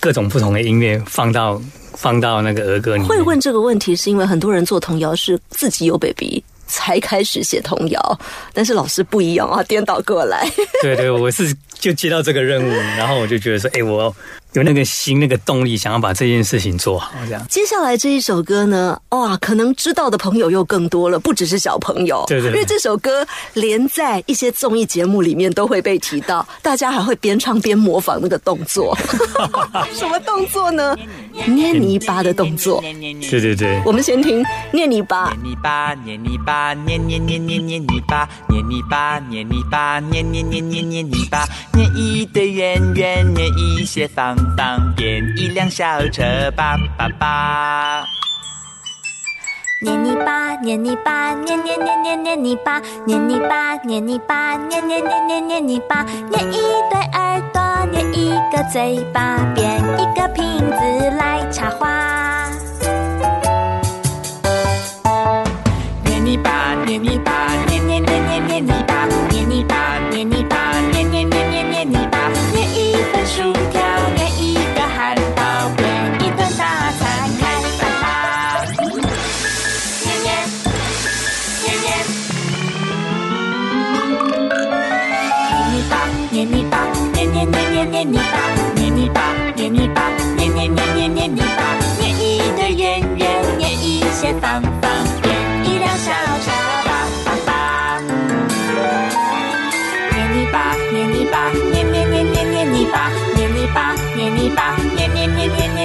[0.00, 1.60] 各种不同的音乐放到
[2.00, 3.08] 放到那个儿歌里面。
[3.08, 6.42] 会问这个问题，是因为很多人做童谣是自己有 baby。
[6.72, 8.20] 才开始写童谣，
[8.52, 10.48] 但是老师不一样啊，颠倒过来。
[10.80, 14.14] 对对，我是就接到这个任务，然后我就觉得说，哎，我
[14.52, 17.44] 有那个心、那个动力，想要把这件事情做好，这样。
[17.48, 22.24] 接下来这一首歌呢，哇，可能知道的朋友又更多了，不只是小朋友。
[22.28, 28.96] 对对对因为这首歌连在一些综艺节目里面都会被提到，大家还会边唱边模仿那个动作。
[29.92, 30.96] 什么动作呢？
[31.46, 32.80] 捏泥巴的动作。
[33.30, 35.32] 对对对，我们先听捏泥巴。
[35.32, 48.04] 捏泥巴，捏泥巴，捏捏捏捏捏泥巴，捏泥巴，捏泥巴，捏捏捏捏捏泥巴，捏一堆圆圆，捏一些方方，变一辆小车，叭叭叭。
[49.82, 56.60] 捏泥巴，捏泥巴，捏捏捏捏捏泥巴，捏泥巴，捏泥巴，捏捏捏捏捏泥巴，捏一
[56.90, 61.88] 对耳朵，捏一个嘴巴，变一个瓶子来插花。
[66.04, 67.32] 捏泥巴，捏泥巴，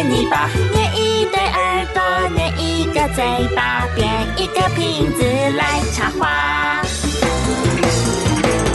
[0.10, 2.01] 泥巴，捏一对耳朵，
[2.36, 3.24] 捏一个嘴
[3.56, 5.24] 巴，编一个瓶子
[5.58, 6.82] 来插花。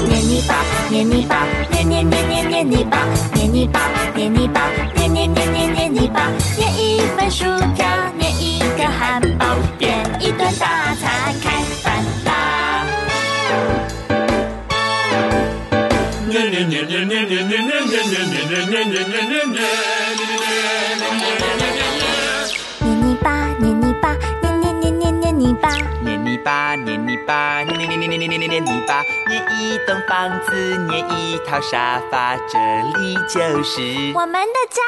[0.09, 0.55] 捏泥巴，
[0.91, 2.99] 捏泥巴，捏捏捏捏捏泥巴，
[3.35, 3.81] 捏泥巴，
[4.15, 4.61] 捏泥巴，
[4.97, 7.45] 捏捏捏捏捏泥巴，捏一份薯
[7.77, 7.87] 条，
[8.19, 9.47] 捏一个汉堡，
[9.79, 12.87] 编一顿大餐，开饭啦！
[16.29, 20.00] 捏捏捏捏捏捏捏捏捏捏捏捏捏捏捏
[25.41, 25.71] 泥巴。
[26.05, 32.59] 捏泥巴，捏泥巴，捏捏捏捏捏捏捏泥巴，捏一栋房子，捏一套沙发，这
[32.99, 33.81] 里就是
[34.15, 34.83] 我们的家。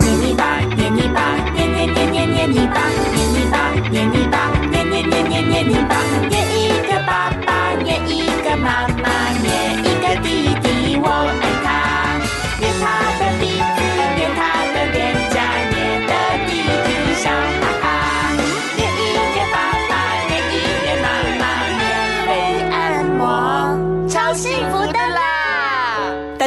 [0.00, 2.80] 捏泥巴，捏泥巴，捏捏捏捏捏泥巴，
[3.14, 5.94] 捏泥巴，捏泥巴，捏捏捏捏捏泥巴，
[6.28, 9.46] 捏一个爸爸，捏一个妈妈，捏
[9.84, 9.91] 一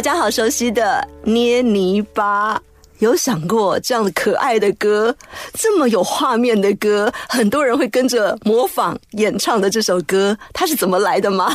[0.06, 2.62] 家好熟悉的捏泥巴。
[3.00, 5.14] 有想过这样的可爱的歌，
[5.56, 11.52] 这么有画面的歌，很多人会跟着模仿演唱的这首歌，它是怎么来的吗？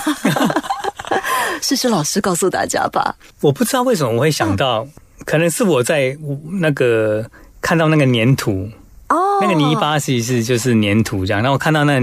[1.62, 3.14] 诗诗老师告诉大家吧。
[3.40, 4.84] 我不知道为什么我会想到，
[5.24, 6.18] 可能是我在
[6.60, 7.24] 那个
[7.60, 8.68] 看到那个粘土，
[9.10, 12.00] 哦那个泥巴其实就是粘土这样，然后我看到那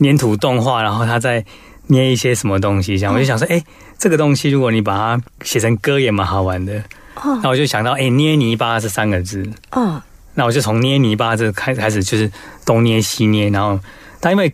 [0.00, 1.44] 粘土动画，然后他在
[1.88, 3.62] 捏一些什么东西这样，我就想说，哎、
[3.98, 6.82] 这个东西如果你把它写成歌也蛮好玩的。
[7.14, 10.02] 哦那我就想到，哎、捏泥巴这三个字，哦
[10.34, 12.30] 那我就从捏泥巴这开开始，就是
[12.66, 13.78] 东捏西捏，然后
[14.18, 14.52] 但因为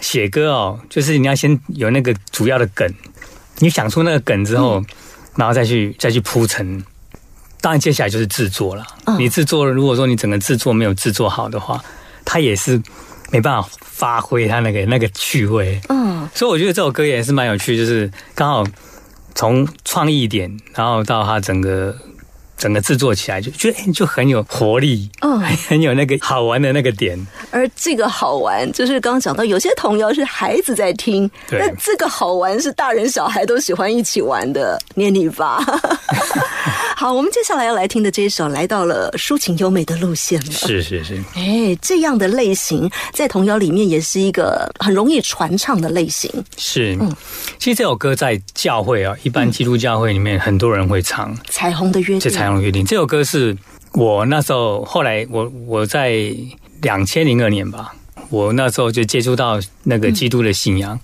[0.00, 2.90] 写歌哦，就是你要先有那个主要的梗，
[3.58, 4.82] 你想出那个梗之后，
[5.36, 6.82] 然后再去再去铺陈。
[7.60, 8.82] 当然，接下来就是制作了。
[9.04, 11.84] 嗯你制作了，如果说你整个制作没有制作好的话，
[12.24, 12.80] 它也是
[13.30, 15.80] 没办法发挥他那个那个趣味。
[15.88, 18.64] 嗯所以我觉得这首歌也是蛮有趣，就是刚好
[19.34, 21.96] 从创意点，然后到他整个
[22.60, 27.18] 整个制作起来，就觉得哎就很有活力，嗯很 很有那个好玩的那个点。
[27.50, 35.64] 而这个好玩，就是刚刚讲到，有些童谣是孩子在听，对那这个好玩是大人小孩都喜欢一起玩的念你吧。
[36.94, 40.52] 好，我们接下来要来听的这一首，来到了抒情优美的路线了。
[40.52, 46.30] 是是是，哎，这样的类型在童谣里面也是一个很容易传唱的类型。
[46.58, 46.94] 是。
[47.00, 47.10] 嗯
[47.58, 51.36] 其实这首歌在教会啊，一般基督教会里面很多人会唱。
[51.48, 52.20] 彩虹的约定，
[52.58, 53.54] 约定这首歌是
[53.92, 56.34] 我那时候后来我我在
[56.80, 57.94] 两千零二年吧，
[58.30, 60.98] 我那时候就接触到那个基督的信仰。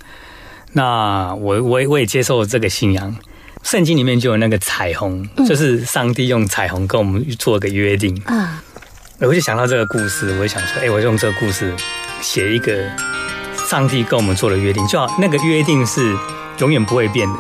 [0.73, 3.15] 那我我也我也接受这个信仰。
[3.63, 8.17] 圣经里面就有那个彩虹，就是上帝用彩虹跟我们做个约定。
[8.25, 8.63] 啊，
[9.19, 11.75] 我就想到这个故事，我就想说，哎、我用这个故事
[12.21, 12.89] 写一个
[13.69, 16.17] 上帝跟我们做的约定，就好那个约定是
[16.61, 17.35] 永远不会变的，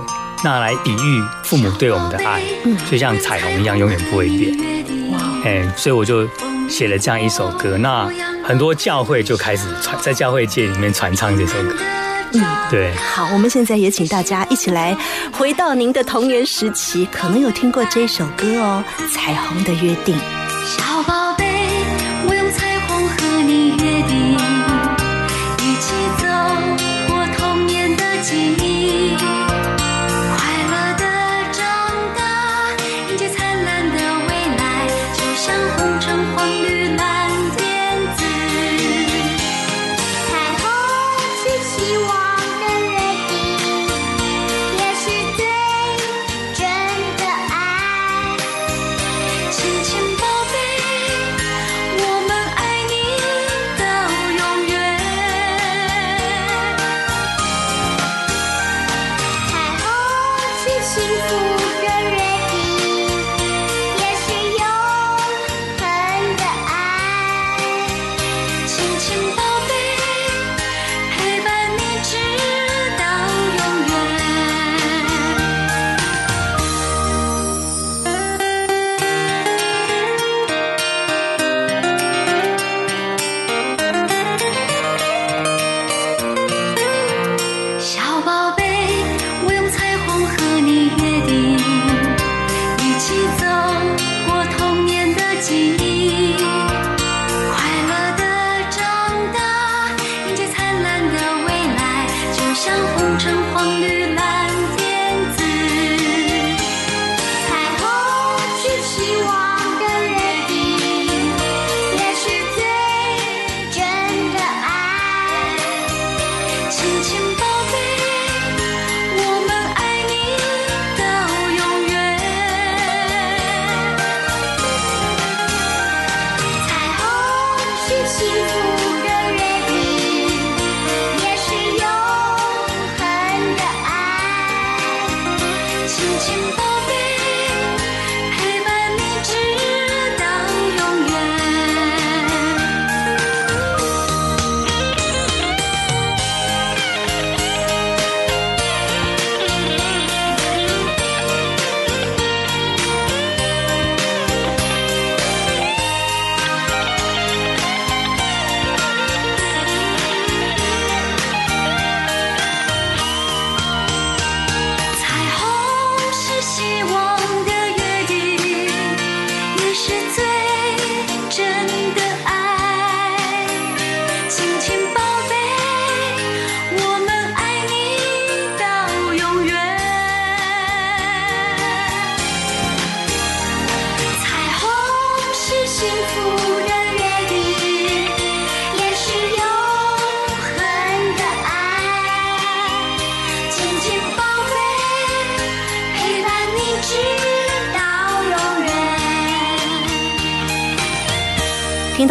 [0.44, 2.42] 拿来比喻父母对我们的爱，
[2.90, 4.56] 就像彩虹一样永远不会变。
[5.44, 6.28] 哎、所以我就
[6.68, 8.08] 写了这样一首歌，那
[8.44, 11.76] 很多教会就开始传在教会界里面传唱这首歌。
[12.32, 14.96] 嗯，对，好，我们现在也请大家一起来
[15.32, 20.16] 回到您的童年时期，可能有听过这首歌哦，《彩虹的约定》。
[20.66, 21.44] 小宝贝，
[22.28, 24.36] 我用彩虹和你约定，
[25.60, 26.26] 一起走
[27.06, 28.65] 过童年的记忆，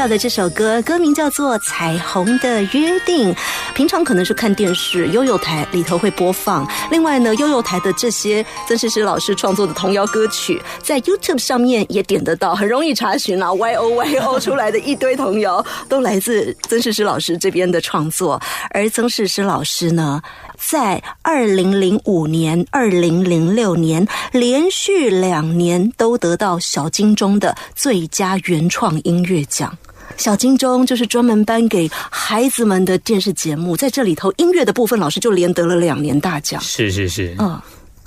[0.08, 3.34] 的这首歌，歌名叫做《彩虹的约定》。
[3.74, 6.68] 平常可能是看电视，悠悠台里头会播放。
[6.92, 13.52] 另外呢，悠悠台的这些曾诗诗老师创作的童谣歌曲，在 YouTube 上面也点得到，很容易查询啊。
[13.54, 18.42] Y O Y O 出来的一堆童谣，都来自曾诗诗老师这边的创作。
[18.72, 20.22] 而曾诗诗老师呢，
[20.58, 29.78] 在二零零五年、二零零六年连续两年都得到小金钟的最佳原创音乐奖。
[30.18, 36.62] 小金钟就是专门颁给孩子们的电视节目，在这里头音乐的部分，老师就连得了两年大奖。
[36.62, 37.60] 是是是，嗯，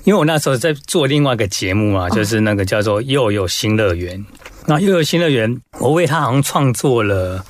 [0.05, 4.19] 因为我那时候在做另外一个节目啊，就是那个叫做《又有新乐园》。
[4.67, 7.45] 那《又有新乐园》，我为他好像创作了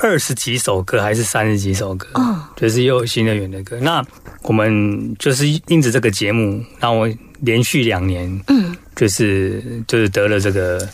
[0.00, 3.78] 二十几首歌，还是三十几首歌，哦就是《又有新乐园》的歌。
[3.80, 4.04] 那
[4.42, 7.08] 我们就是因着这个节目，让我
[7.40, 10.88] 连续两年，嗯，就是就是得了这个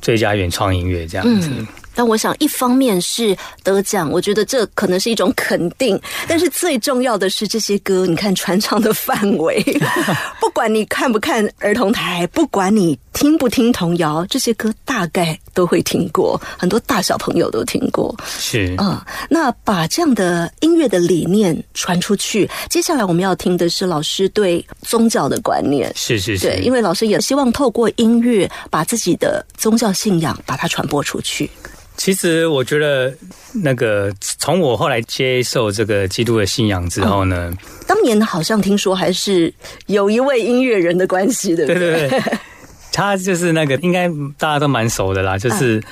[0.00, 1.48] 最佳原创音乐这样子。
[1.50, 1.66] 嗯
[1.98, 9.60] 但我想，一方面是得奖，我觉得这可能是一种肯定，但是最重要的是这些歌，你看传唱的范围，
[10.38, 18.16] 不管你看不看儿童台，不管你听不听童谣，这些歌大概都会听过，很多大小朋友都听过。
[18.28, 18.96] 是，嗯，
[19.28, 25.92] 那把这样的音乐的理念传出去，接下来我们要听的是老师对宗教的观念。
[25.96, 31.50] 是是是，对，因为老师也希望透过音乐把自己的宗教信仰把它传播出去。
[31.98, 33.12] 其实我觉得，
[33.52, 37.52] 那个从我后来接受这个基督的信仰之后呢，
[37.88, 39.52] 当年好像听说还是
[39.86, 42.08] 有一位音乐人的关系，对不对？
[42.08, 42.22] 对对，
[42.92, 45.82] 他就是那个应该大家都蛮熟的啦，就是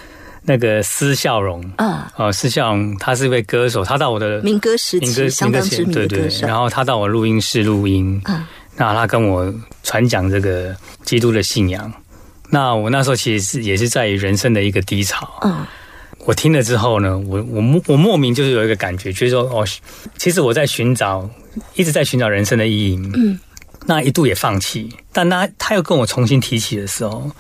[0.43, 6.23] 那个施笑容，啊，哦，施笑容，他是一位歌手，他到我的民歌时民歌期相当知名的对对。
[6.23, 8.47] 歌手，然后他到我录音室录音，嗯
[8.77, 9.53] 那他跟我
[9.83, 11.93] 传讲这个基督的信仰。
[12.49, 15.67] 那我那时候其实是也是在于人生的一个低潮，嗯
[16.27, 19.65] 我听了之后呢，我我莫我莫名就是有一个感觉，就是说哦，
[20.19, 21.31] 其实我在寻找，
[21.75, 23.01] 一直在寻找人生的意义。
[23.15, 23.39] 嗯，
[23.87, 27.31] 那一度也放弃，但他他又跟我重新提起的时候，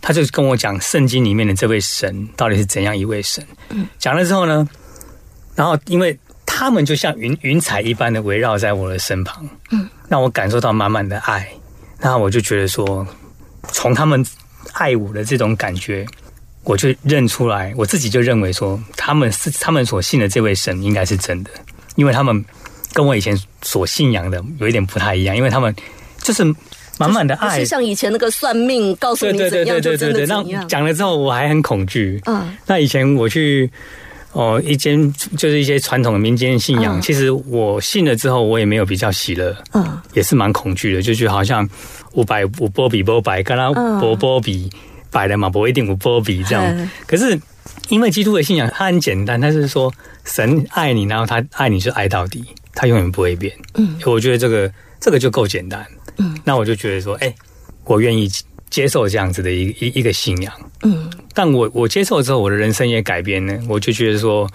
[0.00, 3.46] 他就跟我讲圣经里面的这位神到底是怎样一位神。
[3.68, 4.66] 嗯，讲了之后呢，
[5.54, 11.46] 然后因为他们就像云云彩一般的围绕在我的身旁，嗯，让我感受到满满的爱。
[12.00, 13.06] 那我就觉得说，
[13.70, 14.24] 从他们
[14.72, 16.06] 爱我的这种感觉。
[16.64, 21.50] 我就认出来，我自己就认为说，他们是他们所信的这位神应该是真的，
[21.96, 22.44] 因为他们
[22.92, 25.74] 跟我以前所信仰的有一点不太一样，因为他们
[26.18, 26.42] 就是
[26.98, 30.12] 满满的爱就是，像以前那个算命告诉你怎样就对对对对。
[30.12, 30.62] 真的怎样。
[30.62, 32.20] 那讲了之后，我还很恐惧。
[32.26, 33.70] 嗯那以前我去
[34.32, 41.68] 哦一间就是一些传统的民间信仰，嗯其实我信了之后，我也没有比较喜乐，嗯也是蛮恐惧的，就觉得好像
[42.12, 44.70] 五百五波比波百，跟他嗯波波比
[45.14, 46.90] 百的嘛，不一定五波比这样嗯。
[47.06, 47.40] 可是
[47.88, 49.92] 因为基督的信仰，它很简单，它是说
[50.24, 52.44] 神爱你，然后他爱你就爱到底，
[52.74, 53.54] 他永远不会变。
[53.74, 55.86] 嗯，我觉得这个这个就够简单。
[56.18, 57.32] 嗯，那我就觉得说，哎、
[57.84, 58.28] 我愿意
[58.68, 60.52] 接受这样子的一一一个信仰。
[60.82, 64.48] 嗯但我我接受之后，我的人生也改变了，我就觉得说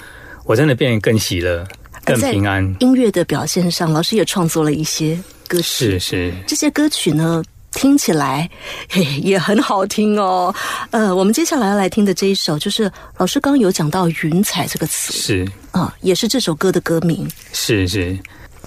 [0.46, 1.66] 我真的变得更喜乐、
[2.06, 2.64] 更平安。
[2.80, 6.00] 音乐的表现上，老师也创作了一些歌曲是。
[6.00, 8.50] 是，这些歌曲呢，听起来
[8.90, 10.54] 嘿也很好听哦。
[10.92, 17.30] 呃，我们接下来要来听的这一首，就是老师刚刚有讲到“云彩”这个词是啊、也是这首歌的歌名。
[17.54, 18.18] 是是，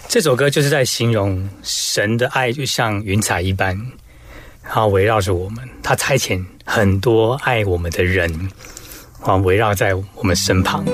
[0.08, 3.76] 这首歌就是在形容神的爱就像云彩一般，
[4.62, 8.48] 然后围绕着我们，他差遣很多爱我们的人
[9.20, 10.84] 啊，围绕在我们身旁。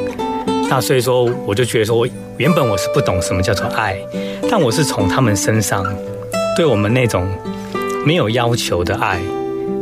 [0.71, 3.99] 那所以说，我就觉得说，我原本我是不懂什么叫做爱，
[4.51, 5.85] 但我是从他们身上
[6.57, 7.27] 对我们那种
[8.05, 9.21] 没有要求的爱，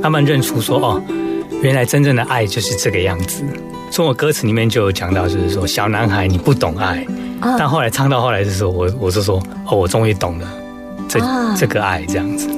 [0.02, 1.02] 慢慢认出说，哦，
[1.62, 3.42] 原来真正的爱就是这个样子。
[3.90, 7.06] 从我歌词里面就有讲到，就是说，小男孩你不懂爱，
[7.40, 10.48] 啊但后来唱到后来的时候，我我是说，哦，我终于懂了
[11.08, 12.48] 这、啊这个爱这样子。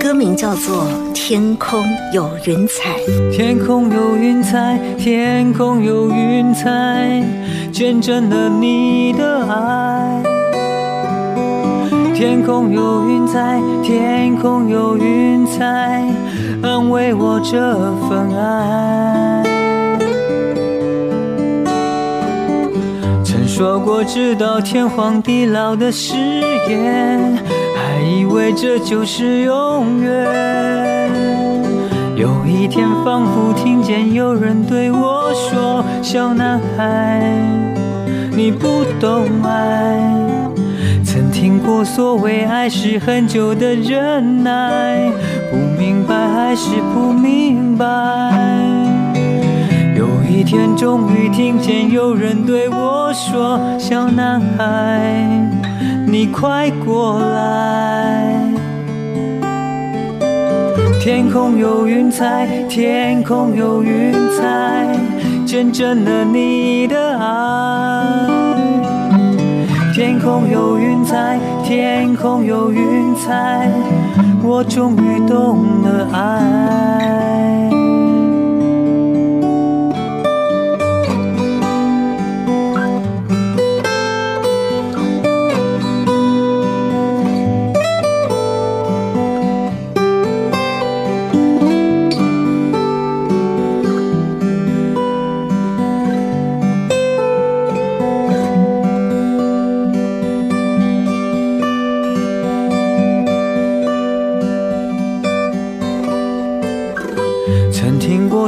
[0.00, 0.84] 歌名叫做
[1.14, 1.82] 《天空
[2.12, 2.98] 有云彩》。
[3.34, 7.24] 天空有云彩，天空有云彩，
[7.72, 10.33] 见证了你的爱。
[12.26, 16.02] 天空有云彩，天空有云彩，
[16.62, 19.42] 安慰我这份爱。
[23.22, 26.14] 曾说过直到天荒地老的誓
[26.70, 27.36] 言，
[27.76, 31.12] 还以为这就是永远。
[32.16, 37.20] 有一天，仿佛听见有人对我说：“小男孩，
[38.34, 40.00] 你不懂爱。”
[41.14, 45.12] 曾听过所谓爱是很久的忍耐，
[45.48, 47.86] 不明白还是不明白。
[49.96, 55.00] 有一天，终于听见有人对我说：“小男孩，
[56.04, 58.34] 你快过来。”
[61.00, 64.88] 天空有云彩，天空有云彩，
[65.46, 68.33] 见证了你的爱。
[70.04, 73.72] 天空有云彩，天空有云彩，
[74.42, 77.53] 我终于懂了爱。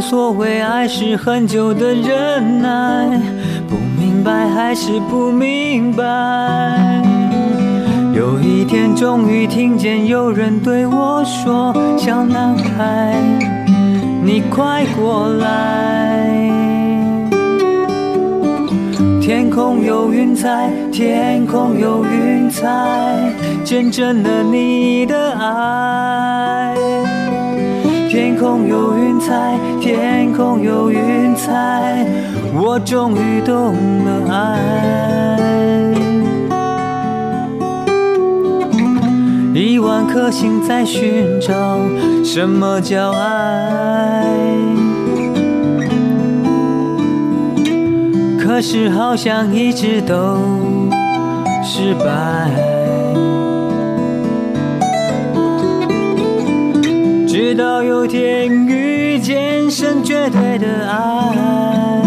[0.00, 3.20] 所谓爱是很久的忍耐，
[3.68, 6.04] 不明白还是不明白。
[8.14, 13.14] 有一天终于听见有人对我说：“小男孩，
[14.22, 16.50] 你快过来。”
[19.20, 22.64] 天空有云彩，天空有云彩，
[23.64, 26.05] 见证了你的爱。
[28.36, 32.06] 天空有云彩，天空有云彩，
[32.52, 33.74] 我终于懂
[34.04, 34.60] 了爱。
[39.54, 41.78] 亿万颗心在寻找
[42.22, 44.26] 什么叫爱。
[48.38, 50.36] 可是好像一直都
[51.64, 52.65] 失败。
[57.56, 62.02] 直到有天遇见神绝对的爱，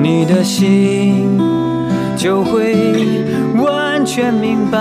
[0.00, 1.38] 你的心
[2.16, 2.74] 就会
[3.62, 4.78] 完全明白。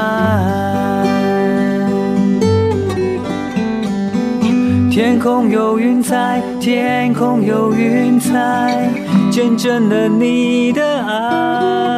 [4.90, 8.90] 天空有云彩，天空有云彩，
[9.30, 11.97] 见证了你的爱。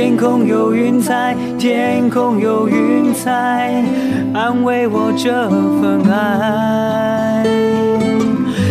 [0.00, 3.84] 天空有云彩，天空有云彩，
[4.32, 7.44] 安慰我这份爱。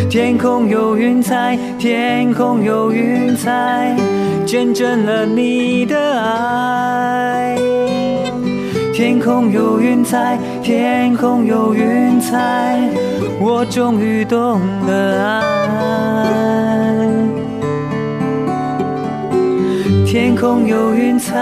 [0.09, 3.95] 天空有云彩，天空有云彩，
[4.43, 7.55] 见证了你的爱。
[8.91, 12.89] 天空有云彩，天空有云彩，
[13.39, 16.68] 我终于懂了爱。
[20.12, 21.36] 天空有云彩，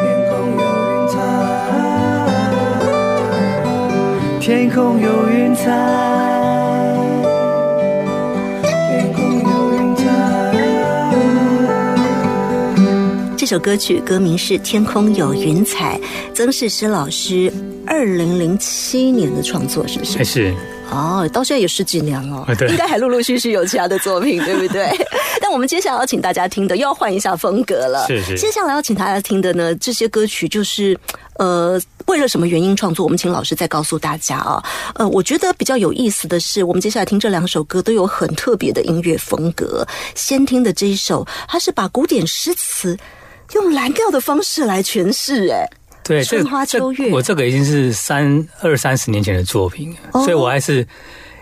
[0.00, 1.22] 天空有云彩，
[4.40, 5.70] 天空有云彩，
[8.64, 9.48] 天空有
[9.78, 10.02] 云彩。
[13.36, 15.96] 这首歌曲歌名是《天空有云彩》，
[16.34, 17.52] 曾世诗老师
[17.86, 20.24] 二零零七年的创作，是不是还？
[20.24, 20.52] 是
[20.94, 24.90] 哦，到现在也十几年了，应该还陆陆续续有其他的作品，对不对？
[25.42, 28.06] 但我们接下来要请大家听的，又要换一下风格了。
[28.06, 30.96] 是是接下来要请大家听的呢，这些歌曲就是
[31.38, 33.04] 呃，为了什么原因创作？
[33.04, 34.62] 我们请老师再告诉大家啊。
[34.94, 39.86] 呃，我觉得比较有意思的是，我们接下来听这两首歌都有很特别的音乐风格。
[40.14, 42.96] 先听的这一首，它是把古典诗词
[43.54, 45.68] 用蓝调的方式来诠释，哎。
[46.04, 50.86] 对，这春花这秋月我这个已经是三二三十年前的作品了，哦所以我还是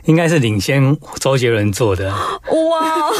[0.04, 2.08] 应该是领先周杰伦做的。
[2.10, 3.10] 哇！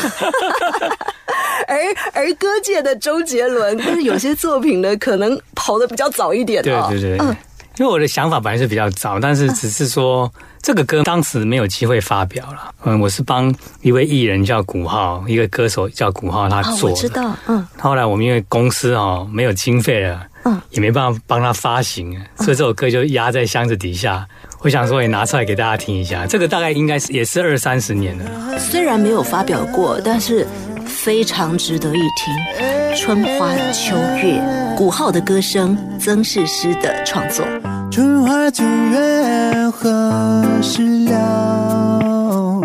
[1.68, 1.78] 而
[2.12, 6.86] 而歌界的周杰伦，但是有些作品呢，可能跑的比较早一点对哦。
[6.88, 7.36] 对对，嗯
[7.78, 10.30] 因为我的想法本来是比较早，但是只是说
[10.62, 12.72] 这个歌当时没有机会发表了。
[12.84, 16.94] 嗯，我是帮一位艺人叫古浩，一个歌手叫古浩，他哦，做的。
[16.94, 24.26] 我知道，嗯后来我们因为公司哦没有经费了，嗯也没办法帮他发行，所以这首歌就压在箱子底下。
[24.60, 28.58] 我想说也拿出来给大家听一下，这个大概应该是也是二三十年了。
[28.58, 30.46] 虽然没有发表过，但是
[30.86, 32.96] 非常值得一听。
[32.96, 34.40] 春花秋月，
[34.76, 37.44] 古浩的歌声，曾世诗的创作。
[37.92, 42.58] 春花秋月何时了？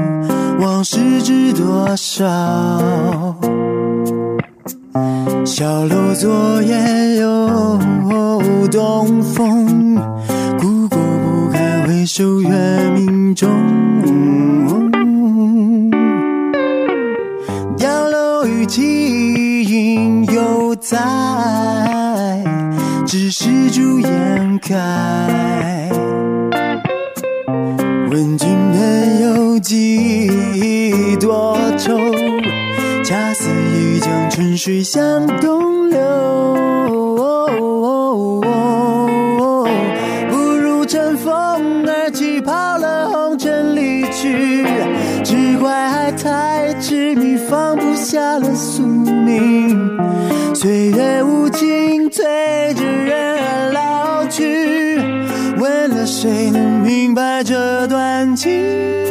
[0.61, 2.23] 往事知多少？
[5.43, 7.77] 小楼昨夜又
[8.71, 9.97] 东风，
[10.61, 12.49] 故国不堪回首月
[12.95, 13.49] 明中。
[17.77, 18.81] 碉楼与琴
[19.67, 20.97] 音犹在，
[23.07, 25.89] 只是朱颜开。
[28.11, 30.29] 问君能有几
[31.17, 31.97] 多愁？
[33.05, 35.97] 恰似一江春水向东流。
[40.29, 41.33] 不如乘风
[41.87, 44.65] 而起，跑了红尘离去。
[45.23, 49.97] 只怪爱太痴迷，放不下了宿命。
[50.53, 51.36] 岁月无
[56.87, 59.06] 明白这段情？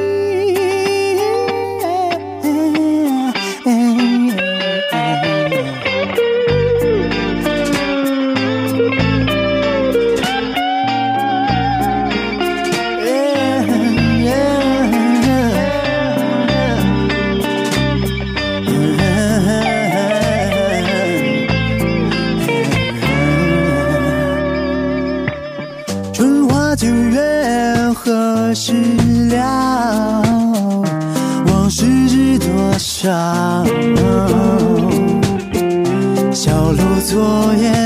[33.06, 33.64] 上？
[36.32, 37.85] 小楼昨夜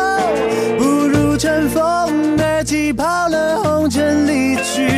[0.78, 1.82] 不如乘风
[2.38, 4.88] 而起，抛了红尘离去，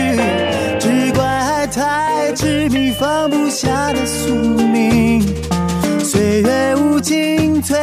[0.79, 5.23] 只怪爱太痴迷，放不下的宿命。
[6.05, 7.79] 岁月无情，催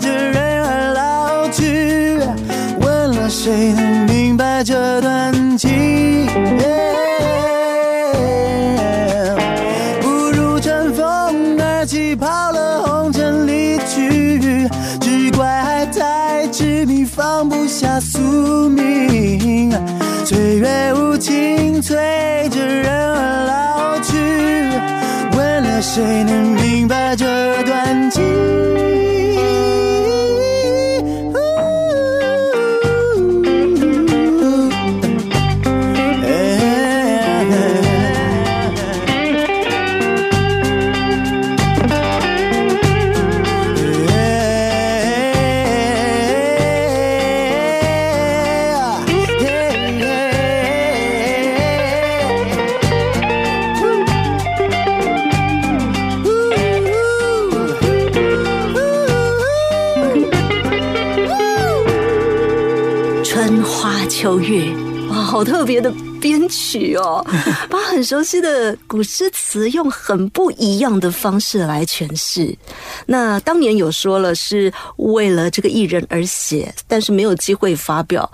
[0.00, 2.18] 着人儿老去，
[2.80, 5.01] 问了谁能明白这？
[17.04, 18.18] 放不下宿
[18.68, 19.70] 命。
[20.24, 21.96] 岁月无情，催
[22.50, 24.16] 着人儿老去。
[25.36, 27.26] 问了谁能明白这
[65.42, 67.26] 好特别的编曲哦，
[67.68, 72.56] 把很熟悉的古诗词用很不一样的方式来诠释。
[73.06, 78.30] 那当年有说了是为了这个艺人而写，但是没有机会发表，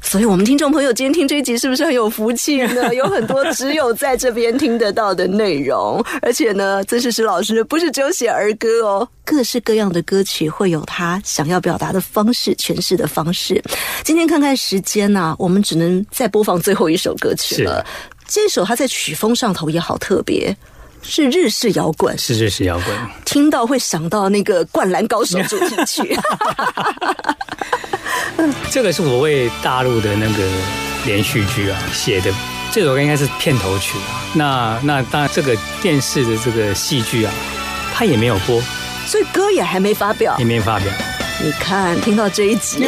[0.00, 2.94] 所以我们听众朋友今天听这一集是不是很有福气呢？
[2.94, 13.60] 有很多只有在这边听得到的内容，而且呢，曾世石老师不是只有写儿歌哦，各式各样的歌曲会有他想要表达的方式、诠释的方式。
[14.04, 17.84] 今天看看时间呐、我们只能再播放最后一首歌曲了。
[18.26, 20.56] 这首它在曲风上头也好特别，
[21.02, 22.96] 是日式摇滚，是日式摇滚。
[23.24, 26.16] 听到会想到那个《灌篮高手》主题曲。
[28.70, 30.48] 这个是我为大陆的那个
[31.04, 32.32] 连续剧啊写的，
[32.72, 34.22] 这首歌应该是片头曲啊。
[34.34, 37.32] 那那当然，这个电视的这个戏剧啊，
[37.94, 38.60] 它也没有播，
[39.06, 40.44] 所以歌也还没发表也。
[40.44, 40.88] 没发表。
[41.42, 42.78] 你看，听到这一集，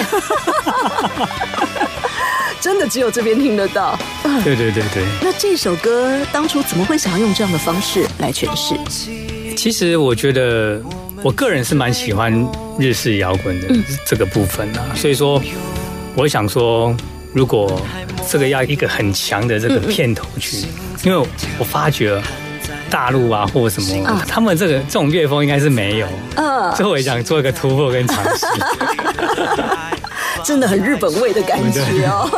[2.75, 3.97] 真的只有这边听得到。
[4.43, 8.75] 对对对对，那这首歌当初怎么会想要用这样的方式来诠释？
[9.55, 10.83] 其实我觉得
[11.23, 12.35] 我个人是蛮喜欢
[12.77, 13.69] 日式摇滚的
[14.05, 15.41] 这个部分啊，所以说
[16.17, 16.93] 我想说，
[17.33, 17.81] 如果
[18.29, 20.67] 这个要一个很强的这个片头曲，
[21.05, 21.29] 因为
[21.61, 22.21] 我发觉
[22.91, 24.25] 大陆啊或什么，啊。
[24.27, 28.47] 他们这个这种乐风应该是没有，嗯，所以我也想做一个突破跟尝试。
[30.45, 32.29] 真的很日本味的感觉哦。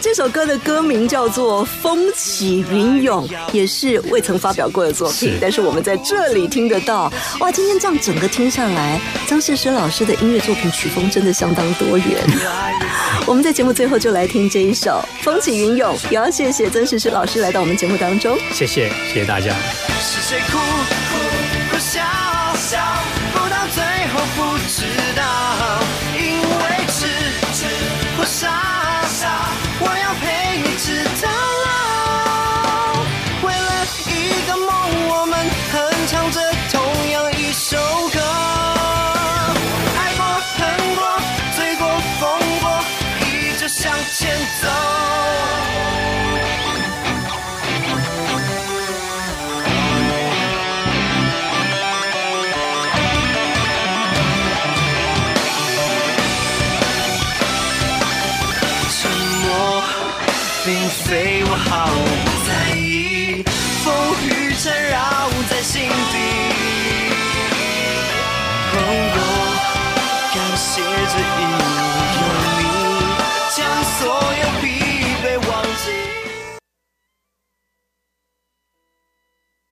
[0.00, 7.12] 这首歌的歌名叫做《风起云涌》，也是未曾发表过的作品是，但是我们在这里听得到。
[7.40, 12.24] 哇，今天这样整个听下来，张世诗老师的音乐作品曲风真的相当多元。
[13.26, 18.38] 我们在节目最后就来听这一首《风起云涌》，也要谢谢曾世诗老师来到我们节目当中。
[18.52, 19.52] 谢谢谢谢大家。
[20.00, 21.18] 是谁哭哭
[21.72, 22.00] 不笑
[22.54, 22.78] 笑，
[23.32, 23.82] 不到最
[24.12, 24.84] 后不知
[25.16, 25.27] 道